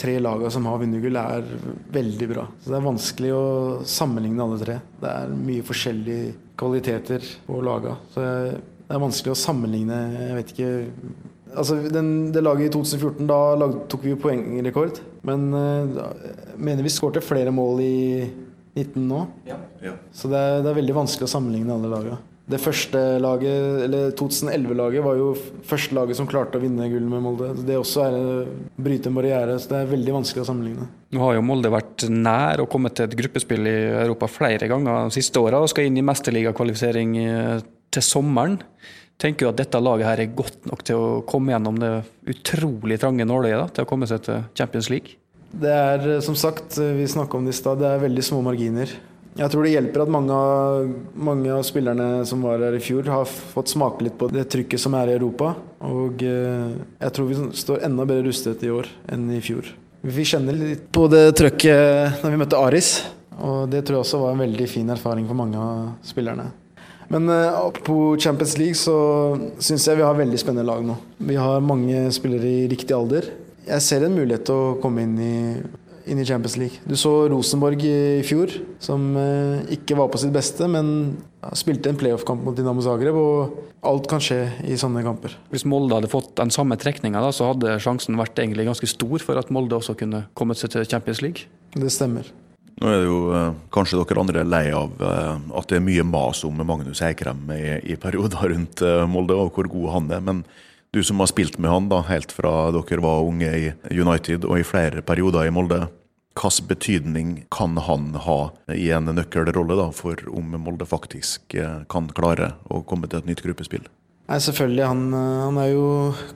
tre 0.00 0.14
lagene 0.20 0.50
som 0.52 0.64
har 0.70 0.80
vunnet 0.80 1.04
gull, 1.04 1.16
er 1.20 1.44
veldig 1.92 2.28
bra. 2.32 2.46
Så 2.64 2.72
det 2.72 2.78
er 2.80 2.86
vanskelig 2.88 3.34
å 3.36 3.44
sammenligne 3.84 4.46
alle 4.46 4.58
tre. 4.64 4.78
Det 5.04 5.12
er 5.12 5.36
mye 5.44 5.66
forskjellige 5.68 6.32
kvaliteter 6.60 7.28
på 7.46 7.60
lagene. 7.64 7.98
Så 8.16 8.24
det 8.24 8.96
er 8.96 9.04
vanskelig 9.04 9.34
å 9.36 9.40
sammenligne 9.44 10.00
Jeg 10.16 10.38
vet 10.40 10.54
ikke 10.56 10.70
Altså, 11.50 11.76
den, 11.90 12.30
Det 12.32 12.42
laget 12.46 12.68
i 12.68 12.72
2014, 12.78 13.26
da 13.26 13.38
lag, 13.58 13.72
tok 13.90 14.04
vi 14.06 14.12
poengrekord. 14.22 15.00
Men 15.26 15.50
uh, 15.52 16.00
mener 16.56 16.86
vi 16.86 16.92
skårte 16.92 17.22
flere 17.24 17.52
mål 17.54 17.82
i 17.84 18.00
19 18.78 19.06
nå. 19.08 19.22
Ja. 19.48 19.58
Så 20.14 20.30
det 20.32 20.40
er, 20.40 20.60
det 20.64 20.72
er 20.72 20.80
veldig 20.80 20.98
vanskelig 21.02 21.28
å 21.28 21.32
sammenligne 21.34 21.76
alle 21.76 21.90
lagene. 21.92 22.20
Det 22.50 22.58
første 22.58 22.98
laget, 23.22 23.84
eller 23.84 24.14
2011-laget, 24.18 25.02
var 25.04 25.18
jo 25.18 25.28
første 25.66 25.94
laget 25.94 26.18
som 26.18 26.26
klarte 26.30 26.58
å 26.58 26.62
vinne 26.62 26.88
gull 26.90 27.06
med 27.06 27.22
Molde. 27.22 27.50
Det 27.66 27.76
også 27.78 28.02
er 28.08 28.16
å 28.16 28.32
bryte 28.80 29.10
en 29.10 29.18
barriere, 29.18 29.58
så 29.60 29.70
det 29.70 29.78
er 29.78 29.92
veldig 29.92 30.16
vanskelig 30.16 30.42
å 30.42 30.48
sammenligne. 30.48 30.88
Nå 31.14 31.22
har 31.22 31.36
jo 31.36 31.44
Molde 31.46 31.70
vært 31.70 32.08
nær 32.10 32.64
å 32.64 32.66
komme 32.70 32.90
til 32.90 33.06
et 33.06 33.14
gruppespill 33.20 33.70
i 33.70 33.76
Europa 34.00 34.26
flere 34.30 34.70
ganger 34.70 35.06
de 35.06 35.18
siste 35.20 35.42
åra, 35.42 35.60
og 35.62 35.70
skal 35.70 35.86
inn 35.86 36.00
i 36.00 36.06
mesterligakvalifisering 36.06 37.14
eh, 37.22 37.62
til 37.94 38.06
sommeren. 38.06 38.58
Tenker 39.20 39.46
du 39.46 39.50
at 39.50 39.58
dette 39.60 39.80
laget 39.82 40.08
her 40.08 40.22
er 40.22 40.32
godt 40.32 40.64
nok 40.70 40.84
til 40.88 40.96
å 40.96 41.08
komme 41.28 41.52
gjennom 41.52 41.76
det 41.80 41.92
utrolig 42.32 42.96
trange 43.02 43.26
nåløyet 43.28 43.76
til 43.76 43.84
å 43.84 43.88
komme 43.88 44.08
seg 44.08 44.24
til 44.24 44.46
Champions 44.56 44.88
League? 44.92 45.18
Det 45.50 45.70
er 45.70 46.06
eh, 46.16 46.24
som 46.24 46.36
sagt, 46.38 46.78
eh, 46.78 46.94
vi 46.96 47.08
snakka 47.10 47.36
om 47.36 47.44
det 47.44 47.52
i 47.52 47.58
stad, 47.58 47.82
det 47.82 47.90
er 47.90 48.04
veldig 48.04 48.24
små 48.24 48.40
marginer. 48.46 48.92
Jeg 49.38 49.52
tror 49.52 49.64
det 49.64 49.72
hjelper 49.74 50.02
at 50.02 50.10
mange 50.10 50.38
mange 51.14 51.52
av 51.54 51.62
spillerne 51.66 52.24
som 52.26 52.42
var 52.42 52.62
her 52.64 52.74
i 52.76 52.82
fjor, 52.82 53.06
har 53.12 53.28
fått 53.28 53.70
smake 53.72 54.06
litt 54.06 54.16
på 54.18 54.28
det 54.32 54.48
trykket 54.50 54.82
som 54.82 54.96
er 54.98 55.12
i 55.12 55.16
Europa. 55.18 55.52
Og 55.86 56.24
eh, 56.26 56.72
jeg 57.04 57.16
tror 57.16 57.28
vi 57.28 57.38
står 57.60 57.84
enda 57.86 58.08
bedre 58.08 58.28
rustet 58.30 58.64
i 58.66 58.72
år 58.74 58.88
enn 59.12 59.28
i 59.36 59.42
fjor. 59.44 59.68
Vi 60.00 60.24
kjenner 60.24 60.56
litt 60.56 60.88
på 60.96 61.04
det 61.12 61.26
trøkket 61.36 62.24
når 62.24 62.32
vi 62.32 62.40
møtte 62.40 62.60
Aris. 62.60 62.94
Og 63.40 63.68
det 63.72 63.84
tror 63.84 63.98
jeg 63.98 64.06
også 64.06 64.20
var 64.20 64.34
en 64.34 64.42
veldig 64.42 64.66
fin 64.68 64.90
erfaring 64.92 65.28
for 65.28 65.38
mange 65.38 65.60
av 65.60 65.92
spillerne. 66.04 66.50
Men 67.10 67.28
eh, 67.28 67.60
på 67.84 68.16
Champions 68.22 68.56
League 68.60 68.78
så 68.78 68.96
syns 69.58 69.88
jeg 69.88 69.98
vi 69.98 70.06
har 70.06 70.18
veldig 70.18 70.38
spennende 70.40 70.68
lag 70.68 70.84
nå. 70.86 70.96
Vi 71.18 71.38
har 71.38 71.62
mange 71.64 72.06
spillere 72.14 72.46
i 72.46 72.66
riktig 72.70 72.94
alder. 72.94 73.26
Jeg 73.66 73.86
ser 73.86 74.06
en 74.06 74.16
mulighet 74.16 74.46
til 74.48 74.56
å 74.56 74.76
komme 74.82 75.02
inn 75.04 75.16
i, 75.18 75.34
inn 76.10 76.20
i 76.22 76.26
Champions 76.26 76.54
League. 76.60 76.78
Du 76.86 76.94
så 76.98 77.12
Rosenborg 77.30 77.82
i 77.86 78.22
fjor, 78.26 78.54
som 78.82 79.10
eh, 79.18 79.74
ikke 79.76 79.98
var 79.98 80.10
på 80.12 80.20
sitt 80.22 80.32
beste, 80.34 80.70
men 80.70 81.18
spilte 81.58 81.90
en 81.90 81.98
playoff-kamp 81.98 82.44
mot 82.46 82.56
Dinamo 82.56 82.84
Zagreb, 82.84 83.18
og 83.18 83.58
alt 83.90 84.06
kan 84.10 84.22
skje 84.22 84.44
i 84.70 84.78
sånne 84.78 85.02
kamper. 85.06 85.34
Hvis 85.50 85.66
Molde 85.68 85.98
hadde 85.98 86.10
fått 86.12 86.34
den 86.38 86.52
samme 86.54 86.78
trekninga, 86.78 87.24
så 87.34 87.50
hadde 87.50 87.78
sjansen 87.82 88.18
vært 88.20 88.38
ganske 88.38 88.90
stor 88.90 89.24
for 89.24 89.40
at 89.40 89.50
Molde 89.50 89.78
også 89.80 89.98
kunne 89.98 90.28
kommet 90.38 90.62
seg 90.62 90.76
til 90.76 90.86
Champions 90.86 91.24
League. 91.26 91.50
Det 91.74 91.90
stemmer. 91.90 92.30
Nå 92.80 92.88
er 92.88 93.02
det 93.02 93.08
jo 93.10 93.20
eh, 93.36 93.56
kanskje 93.74 94.00
dere 94.00 94.22
andre 94.22 94.42
lei 94.48 94.64
av 94.72 95.02
eh, 95.04 95.36
at 95.60 95.68
det 95.68 95.76
er 95.76 95.84
mye 95.84 96.04
mas 96.08 96.40
om 96.48 96.62
Magnus 96.64 97.02
Eikrem 97.04 97.42
i, 97.52 97.76
i 97.92 97.96
perioder 98.00 98.48
rundt 98.54 98.80
eh, 98.86 99.04
Molde, 99.10 99.36
og 99.36 99.52
hvor 99.52 99.68
god 99.68 99.90
han 99.98 100.08
er. 100.16 100.22
Men 100.24 100.42
du 100.96 101.02
som 101.04 101.20
har 101.20 101.28
spilt 101.28 101.60
med 101.60 101.70
han 101.70 101.90
da, 101.92 102.00
helt 102.08 102.32
fra 102.32 102.70
dere 102.72 103.04
var 103.04 103.28
unge 103.28 103.52
i 103.52 103.68
United 103.92 104.48
og 104.48 104.62
i 104.62 104.66
flere 104.66 105.04
perioder 105.04 105.50
i 105.50 105.52
Molde, 105.54 105.82
hvilken 106.40 106.68
betydning 106.70 107.30
kan 107.52 107.76
han 107.84 108.14
ha 108.24 108.38
i 108.72 108.88
en 108.96 109.12
nøkkelrolle 109.12 109.76
da, 109.76 109.90
for 109.92 110.16
om 110.32 110.56
Molde 110.56 110.88
faktisk 110.88 111.52
kan 111.92 112.08
klare 112.16 112.54
å 112.70 112.80
komme 112.88 113.10
til 113.10 113.20
et 113.20 113.28
nytt 113.28 113.42
gruppespill? 113.44 113.84
Nei, 114.30 114.38
selvfølgelig. 114.40 114.86
Han, 114.86 115.02
han 115.12 115.58
er 115.60 115.72
jo 115.74 115.86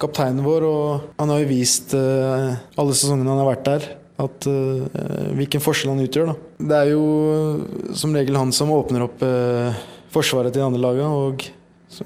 kapteinen 0.03 0.45
vår, 0.45 0.67
og 0.67 1.13
han 1.23 1.33
har 1.33 1.41
jo 1.41 1.49
vist 1.49 1.95
alle 1.97 2.97
sesongene 2.99 3.33
han 3.33 3.41
har 3.47 3.53
vært 3.55 3.69
der, 3.71 3.87
at, 4.20 4.46
uh, 4.46 4.87
hvilken 5.35 5.62
forskjell 5.62 5.94
han 5.94 6.05
utgjør. 6.05 6.31
Da. 6.31 6.64
Det 6.70 6.79
er 6.79 6.92
jo 6.92 7.05
som 7.98 8.14
regel 8.14 8.38
han 8.38 8.55
som 8.55 8.72
åpner 8.74 9.09
opp 9.09 9.22
uh, 9.27 9.74
forsvaret 10.14 10.55
til 10.55 10.62
de 10.62 10.68
andre 10.68 10.83
lagene. 10.85 11.11
og 11.11 11.46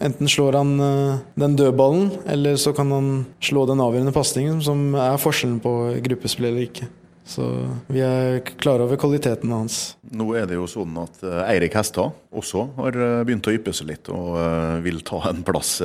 Enten 0.04 0.28
slår 0.28 0.52
han 0.58 0.72
eh, 0.84 1.20
den 1.40 1.54
dødballen, 1.56 2.10
eller 2.28 2.58
så 2.60 2.74
kan 2.76 2.90
han 2.92 3.06
slå 3.40 3.62
den 3.70 3.80
avgjørende 3.80 4.12
pasningen, 4.12 4.58
som 4.60 4.90
er 4.92 5.16
forskjellen 5.16 5.62
på 5.64 5.72
gruppespill 6.04 6.50
eller 6.50 6.66
ikke. 6.66 6.88
Så 7.24 7.46
vi 7.88 8.02
er 8.04 8.42
klare 8.60 8.84
over 8.84 9.00
kvaliteten 9.00 9.54
hans. 9.54 9.78
Nå 10.12 10.26
er 10.36 10.44
det 10.50 10.58
jo 10.58 10.66
sånn 10.68 10.92
at 11.00 11.24
Eirik 11.46 11.78
Hestad 11.78 12.12
også 12.28 12.66
har 12.76 13.00
begynt 13.24 13.48
å 13.48 13.54
yppe 13.56 13.72
seg 13.72 13.88
litt, 13.94 14.12
og 14.12 14.36
vil 14.84 15.00
ta 15.08 15.22
en 15.30 15.40
plass 15.46 15.78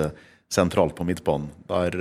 sentralt 0.51 0.97
på 0.99 1.07
midtbanen, 1.07 1.47
der 1.71 1.95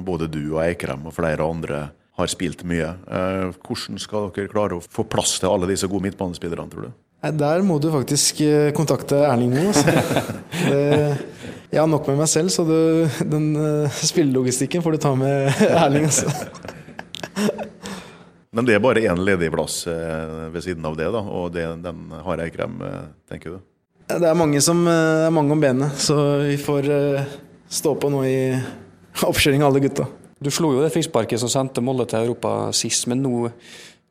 både 0.00 0.30
du 0.32 0.40
og 0.54 0.62
Eikrem 0.64 1.04
og 1.10 1.16
flere 1.18 1.44
andre 1.44 1.82
har 2.14 2.26
spilt 2.30 2.62
mye. 2.66 2.92
Eh, 3.10 3.48
Hvordan 3.64 3.98
skal 4.02 4.28
dere 4.34 4.50
klare 4.52 4.74
å 4.78 4.82
få 4.82 5.04
plass 5.10 5.32
til 5.42 5.50
alle 5.50 5.66
disse 5.70 5.88
gode 5.90 6.04
midtbanespillerne, 6.08 6.70
tror 6.70 6.82
du? 6.88 6.92
Der 7.24 7.62
må 7.64 7.78
du 7.80 7.88
faktisk 7.92 8.40
eh, 8.44 8.72
kontakte 8.76 9.16
Erling 9.26 9.52
Moe. 9.54 9.66
Altså. 9.72 9.92
Jeg 11.74 11.80
har 11.80 11.88
nok 11.90 12.06
med 12.06 12.20
meg 12.20 12.28
selv, 12.30 12.48
så 12.54 12.62
du, 12.68 12.76
den 13.26 13.56
eh, 13.58 13.96
spillelogistikken 14.06 14.82
får 14.84 14.92
du 14.94 14.98
ta 15.02 15.10
med 15.18 15.50
Erling. 15.72 16.04
Altså. 16.06 16.30
Men 18.54 18.62
det 18.68 18.74
er 18.76 18.84
bare 18.84 19.02
én 19.02 19.18
ledig 19.26 19.48
plass 19.50 19.80
ved 19.88 20.60
siden 20.62 20.84
av 20.86 20.94
det, 20.94 21.08
da, 21.10 21.18
og 21.26 21.48
det, 21.56 21.64
den 21.82 22.12
har 22.22 22.38
Eikrem, 22.44 22.76
tenker 23.26 23.56
du? 23.56 23.58
Det 24.06 24.28
er 24.30 24.36
mange 24.38 24.60
som 24.62 24.86
er 24.86 25.26
mange 25.34 25.50
om 25.56 25.64
benet, 25.64 25.90
så 25.98 26.14
vi 26.44 26.54
får 26.62 26.86
stå 27.66 27.96
på 27.98 28.12
nå 28.14 28.22
i 28.28 28.36
oppkjøring 29.26 29.64
av 29.64 29.72
alle 29.72 29.82
gutta. 29.82 30.06
Du 30.44 30.50
slo 30.52 30.74
jo 30.74 30.82
det 30.84 30.92
frisparket 30.92 31.40
som 31.40 31.48
sendte 31.48 31.80
Molde 31.80 32.04
til 32.10 32.26
Europa 32.26 32.68
sist, 32.76 33.06
men 33.08 33.22
nå 33.24 33.48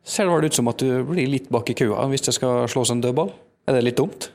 ser 0.03 0.25
det 0.25 0.33
vel 0.33 0.47
ut 0.49 0.57
som 0.57 0.69
at 0.71 0.81
du 0.81 1.03
blir 1.05 1.29
litt 1.29 1.51
bak 1.53 1.69
i 1.69 1.75
køa 1.77 2.07
hvis 2.09 2.25
det 2.25 2.33
skal 2.39 2.65
slås 2.71 2.89
en 2.89 3.03
dødball. 3.03 3.29
Er 3.69 3.77
det 3.77 3.83
litt 3.85 3.99
dumt? 3.99 4.31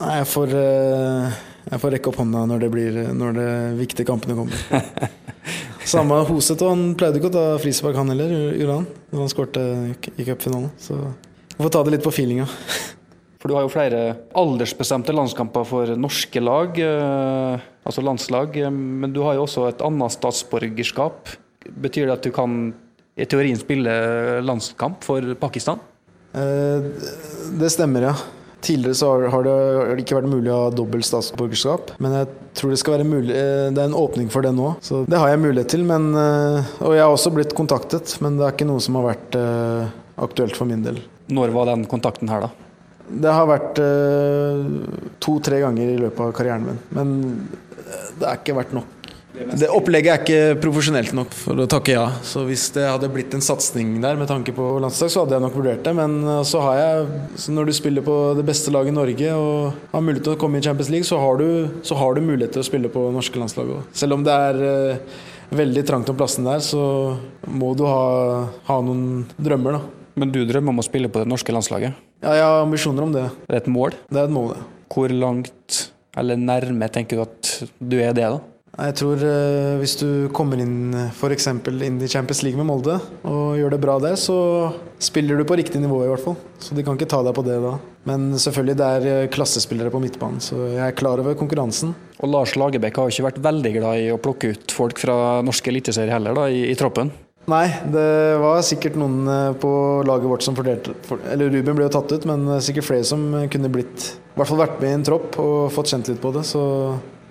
Nei, 0.00 0.20
jeg 0.20 0.28
får, 0.30 0.54
eh, 0.56 1.40
jeg 1.66 1.82
får 1.82 1.94
rekke 1.96 2.12
opp 2.12 2.20
hånda 2.22 2.44
når 2.48 2.62
det 2.62 2.70
blir 2.72 3.00
Når 3.12 3.34
de 3.36 3.48
viktige 3.80 4.08
kampene 4.08 4.38
kommer. 4.38 4.86
Samme 5.90 6.20
Hoseth, 6.28 6.62
og 6.62 6.70
han 6.70 6.94
pleide 6.94 7.18
ikke 7.18 7.32
å 7.32 7.34
ta 7.34 7.44
frispark, 7.60 7.98
han 7.98 8.12
heller, 8.12 8.30
gjorde 8.54 8.78
han? 8.78 8.86
Når 9.10 9.24
han 9.24 9.32
skårte 9.32 9.66
i 9.90 10.28
cupfinalen. 10.28 10.70
Så 10.78 10.96
vi 11.56 11.64
får 11.64 11.74
ta 11.74 11.82
det 11.84 11.96
litt 11.96 12.06
på 12.06 12.14
feelinga. 12.14 12.46
For 13.40 13.48
du 13.48 13.56
har 13.56 13.64
jo 13.64 13.72
flere 13.72 14.00
aldersbestemte 14.36 15.14
landskamper 15.16 15.64
for 15.64 15.88
norske 15.96 16.42
lag, 16.44 16.76
eh, 16.76 17.62
altså 17.88 18.02
landslag, 18.04 18.56
eh, 18.60 18.68
men 18.70 19.14
du 19.16 19.22
har 19.24 19.38
jo 19.38 19.46
også 19.46 19.64
et 19.70 19.80
annet 19.86 20.12
statsborgerskap. 20.12 21.32
Betyr 21.64 22.10
det 22.10 22.18
at 22.18 22.26
du 22.28 22.34
kan 22.36 22.74
i 23.16 23.24
teorien 23.24 23.56
spille 23.60 23.94
landskamp 24.44 25.00
for 25.04 25.24
Pakistan? 25.40 25.80
Eh, 26.34 26.84
Det 27.60 27.70
stemmer, 27.72 28.02
ja. 28.02 28.14
Tidligere 28.60 28.94
så 28.94 29.30
har- 29.30 29.42
det 29.42 30.04
ikke 30.04 30.20
vært 30.20 30.28
mulig 30.28 30.52
å 30.52 30.64
ha 30.64 30.70
dobbelt 30.70 31.02
statsborgerskap, 31.04 31.92
men 31.98 32.12
jeg 32.12 32.28
tror 32.54 32.70
det 32.70 32.78
skal 32.78 32.98
være 32.98 33.08
mulig 33.08 33.32
Det 33.74 33.78
er 33.78 33.84
en 33.88 33.94
åpning 33.94 34.28
for 34.30 34.42
det 34.42 34.52
nå, 34.54 34.76
så 34.82 35.06
det 35.08 35.18
har 35.18 35.28
jeg 35.28 35.38
mulighet 35.40 35.68
til. 35.68 35.82
Men, 35.82 36.14
og 36.14 36.92
jeg 36.92 37.00
har 37.00 37.08
også 37.10 37.32
blitt 37.32 37.54
kontaktet, 37.54 38.20
men 38.20 38.36
det 38.36 38.44
er 38.46 38.52
ikke 38.52 38.66
noe 38.68 38.80
som 38.80 38.96
har 38.96 39.14
vært 39.16 39.90
aktuelt 40.18 40.54
for 40.54 40.66
min 40.66 40.82
del. 40.82 40.98
Når 41.30 41.50
var 41.52 41.64
den 41.74 41.86
kontakten 41.86 42.28
her, 42.28 42.40
da? 42.42 42.50
Det 43.10 43.34
har 43.34 43.48
vært 43.50 43.80
eh, 43.82 44.62
to-tre 45.22 45.60
ganger 45.64 45.92
i 45.92 45.98
løpet 46.00 46.22
av 46.22 46.32
karrieren 46.36 46.66
min, 46.68 46.80
men 46.94 47.12
eh, 47.80 48.08
det 48.20 48.26
har 48.26 48.38
ikke 48.38 48.56
vært 48.60 48.74
nok 48.76 48.96
Det 49.56 49.70
opplegget 49.72 50.12
er 50.12 50.22
ikke 50.22 50.60
profesjonelt 50.62 51.14
nok 51.16 51.34
for 51.34 51.62
å 51.62 51.66
takke 51.70 51.94
ja. 51.96 52.04
Så 52.26 52.44
hvis 52.46 52.68
det 52.74 52.84
hadde 52.86 53.10
blitt 53.12 53.34
en 53.34 53.44
satsing 53.44 53.96
der 54.02 54.18
med 54.20 54.28
tanke 54.30 54.54
på 54.54 54.66
landslag, 54.82 55.10
så 55.10 55.24
hadde 55.24 55.36
jeg 55.38 55.44
nok 55.46 55.56
vurdert 55.56 55.82
det. 55.86 55.94
Men 55.96 56.18
uh, 56.26 56.42
så 56.46 56.60
har 56.66 56.78
jeg 56.80 57.20
så 57.40 57.54
Når 57.56 57.70
du 57.70 57.74
spiller 57.78 58.04
på 58.06 58.16
det 58.38 58.44
beste 58.46 58.74
laget 58.74 58.92
i 58.92 58.98
Norge 58.98 59.32
og 59.38 59.80
har 59.94 60.04
mulighet 60.04 60.28
til 60.28 60.36
å 60.36 60.40
komme 60.42 60.60
i 60.60 60.66
Champions 60.66 60.92
League, 60.92 61.08
så 61.08 61.18
har 61.22 61.40
du, 61.40 61.48
så 61.86 61.98
har 61.98 62.14
du 62.14 62.22
mulighet 62.26 62.54
til 62.58 62.64
å 62.64 62.68
spille 62.68 62.92
på 62.92 63.06
norske 63.14 63.40
landslag 63.40 63.72
òg. 63.78 63.88
Selv 63.96 64.18
om 64.18 64.26
det 64.26 64.36
er 64.50 64.60
uh, 64.66 65.24
veldig 65.56 65.86
trangt 65.88 66.10
om 66.12 66.18
plassen 66.18 66.46
der, 66.46 66.62
så 66.62 66.84
må 67.48 67.72
du 67.78 67.86
ha, 67.88 68.04
ha 68.68 68.78
noen 68.84 69.24
drømmer, 69.40 69.78
da. 69.78 69.96
Men 70.20 70.34
du 70.34 70.42
drømmer 70.44 70.74
om 70.74 70.82
å 70.82 70.86
spille 70.86 71.10
på 71.10 71.22
det 71.22 71.30
norske 71.30 71.54
landslaget? 71.54 72.09
Ja, 72.20 72.34
jeg 72.36 72.44
har 72.44 72.62
ambisjoner 72.66 73.06
om 73.06 73.12
det. 73.14 73.24
Det 73.48 73.56
er 73.56 73.62
et 73.62 73.72
mål? 73.72 73.96
Det 74.12 74.20
er 74.20 74.28
et 74.28 74.34
mål, 74.34 74.52
ja. 74.52 74.64
Hvor 74.92 75.12
langt 75.14 75.82
eller 76.18 76.36
nærme 76.36 76.88
tenker 76.92 77.16
du 77.16 77.22
at 77.24 77.50
du 77.78 78.00
er 78.02 78.12
det, 78.12 78.26
da? 78.26 78.40
Jeg 78.80 78.94
tror 79.00 79.22
eh, 79.26 79.78
hvis 79.80 79.96
du 79.98 80.08
kommer 80.32 80.60
inn 80.62 80.94
f.eks. 81.10 81.48
inn 81.50 81.96
i 82.00 82.08
Champions 82.08 82.42
League 82.46 82.60
med 82.60 82.68
Molde 82.68 82.94
og 83.26 83.56
gjør 83.58 83.74
det 83.74 83.80
bra 83.82 83.96
der, 84.00 84.14
så 84.20 84.36
spiller 85.02 85.40
du 85.40 85.44
på 85.48 85.56
riktig 85.58 85.80
nivå 85.82 85.98
i 86.04 86.10
hvert 86.10 86.22
fall. 86.22 86.36
Så 86.62 86.76
de 86.76 86.84
kan 86.86 86.96
ikke 86.96 87.08
ta 87.10 87.22
deg 87.26 87.34
på 87.36 87.44
det 87.46 87.58
da. 87.64 87.74
Men 88.08 88.30
selvfølgelig 88.40 88.76
det 88.78 88.90
er 88.98 89.08
eh, 89.10 89.30
klassespillere 89.32 89.92
på 89.92 90.02
midtbanen, 90.04 90.44
så 90.44 90.60
jeg 90.70 90.84
er 90.86 90.96
klar 90.96 91.20
over 91.22 91.36
konkurransen. 91.40 91.96
Og 92.20 92.32
Lars 92.32 92.54
Lagerbäck 92.60 93.00
har 93.00 93.08
jo 93.08 93.16
ikke 93.16 93.28
vært 93.30 93.42
veldig 93.48 93.74
glad 93.80 94.04
i 94.04 94.12
å 94.14 94.20
plukke 94.22 94.54
ut 94.54 94.76
folk 94.76 95.02
fra 95.02 95.16
norske 95.44 95.72
eliteserie 95.72 96.14
heller, 96.14 96.36
da, 96.36 96.46
i, 96.52 96.68
i 96.70 96.78
troppen? 96.78 97.12
Nei, 97.50 97.66
det 97.90 98.08
var 98.38 98.60
sikkert 98.66 98.98
noen 99.00 99.26
eh, 99.26 99.52
på 99.58 99.70
laget 100.06 100.30
vårt 100.30 100.44
som 100.44 100.54
fordelte 100.54 100.92
Eller 101.32 101.50
Ruben 101.50 101.78
ble 101.78 101.88
jo 101.88 101.94
tatt 101.96 102.12
ut, 102.12 102.26
men 102.28 102.44
sikkert 102.62 102.86
flere 102.86 103.06
som 103.08 103.24
kunne 103.50 103.70
blitt 103.72 104.10
I 104.12 104.38
hvert 104.38 104.50
fall 104.52 104.60
vært 104.60 104.76
med 104.82 104.92
i 104.92 104.98
en 104.98 105.06
tropp 105.08 105.38
og 105.42 105.72
fått 105.74 105.90
kjent 105.90 106.12
litt 106.12 106.20
på 106.22 106.30
det. 106.36 106.44
Så 106.46 106.62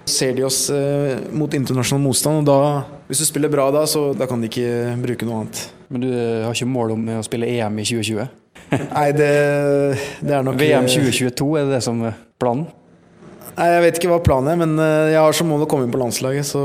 ser 0.10 0.34
de 0.36 0.44
oss 0.48 0.70
eh, 0.74 1.20
mot 1.36 1.54
internasjonal 1.54 2.04
motstand, 2.04 2.42
og 2.42 2.50
da, 2.50 3.04
hvis 3.10 3.22
du 3.24 3.28
spiller 3.30 3.52
bra 3.52 3.70
da, 3.74 3.86
så 3.90 4.10
da 4.18 4.28
kan 4.30 4.42
de 4.42 4.50
ikke 4.50 4.98
bruke 5.04 5.28
noe 5.28 5.44
annet. 5.44 5.62
Men 5.90 6.04
du 6.04 6.10
har 6.12 6.54
ikke 6.54 6.70
mål 6.70 6.96
om 6.96 7.08
å 7.18 7.24
spille 7.26 7.50
EM 7.50 7.80
i 7.82 7.86
2020? 7.88 8.36
Nei, 8.98 9.08
det, 9.18 9.32
det 10.22 10.36
er 10.36 10.46
nok 10.46 10.60
VM 10.60 10.90
2022, 10.90 11.50
er 11.58 11.70
det 11.70 11.78
det 11.78 11.84
som 11.86 12.02
er 12.10 12.18
planen? 12.42 12.68
Nei, 13.56 13.68
Jeg 13.74 13.84
vet 13.86 14.00
ikke 14.00 14.12
hva 14.14 14.22
planen 14.24 14.52
er, 14.54 14.60
men 14.62 14.76
eh, 14.84 15.14
jeg 15.14 15.22
har 15.24 15.36
som 15.38 15.50
mål 15.52 15.66
å 15.66 15.70
komme 15.70 15.88
inn 15.88 15.94
på 15.94 16.02
landslaget. 16.02 16.48
Så 16.48 16.64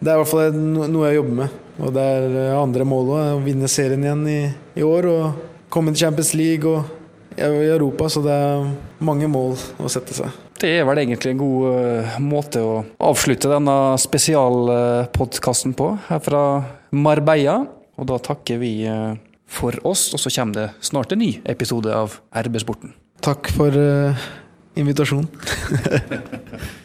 det 0.00 0.10
er 0.10 0.16
i 0.16 0.22
hvert 0.22 0.30
fall 0.30 0.56
noe 0.56 1.10
jeg 1.10 1.20
jobber 1.20 1.38
med. 1.44 1.60
Og 1.82 1.90
det 1.94 2.02
er 2.02 2.36
eh, 2.38 2.56
andre 2.58 2.86
mål 2.86 3.10
òg. 3.14 3.24
Å 3.34 3.42
vinne 3.44 3.70
serien 3.70 4.04
igjen 4.04 4.24
i, 4.30 4.40
i 4.78 4.84
år 4.86 5.08
og 5.10 5.42
komme 5.72 5.94
til 5.94 6.06
Champions 6.06 6.34
League 6.38 6.70
og 6.70 7.34
i 7.34 7.70
Europa. 7.72 8.08
Så 8.12 8.22
det 8.24 8.34
er 8.34 8.68
mange 9.04 9.28
mål 9.30 9.56
å 9.82 9.90
sette 9.90 10.16
seg. 10.16 10.40
Det 10.60 10.70
er 10.78 10.86
vel 10.86 11.00
egentlig 11.02 11.32
en 11.34 11.40
god 11.40 11.64
uh, 11.66 12.18
måte 12.22 12.62
å 12.62 12.76
avslutte 13.02 13.50
denne 13.50 13.74
spesialpodkasten 14.00 15.74
på, 15.76 15.90
her 16.06 16.22
fra 16.22 16.44
Marbella. 16.94 17.58
Og 17.98 18.08
da 18.10 18.20
takker 18.22 18.58
vi 18.58 18.72
for 19.50 19.76
oss, 19.86 20.08
og 20.14 20.22
så 20.22 20.32
kommer 20.34 20.56
det 20.56 20.68
snart 20.82 21.12
en 21.14 21.20
ny 21.22 21.36
episode 21.50 21.90
av 21.94 22.16
RB 22.34 22.58
Sporten. 22.62 22.94
Takk 23.22 23.50
for 23.54 23.74
uh, 23.74 24.24
invitasjonen. 24.78 25.30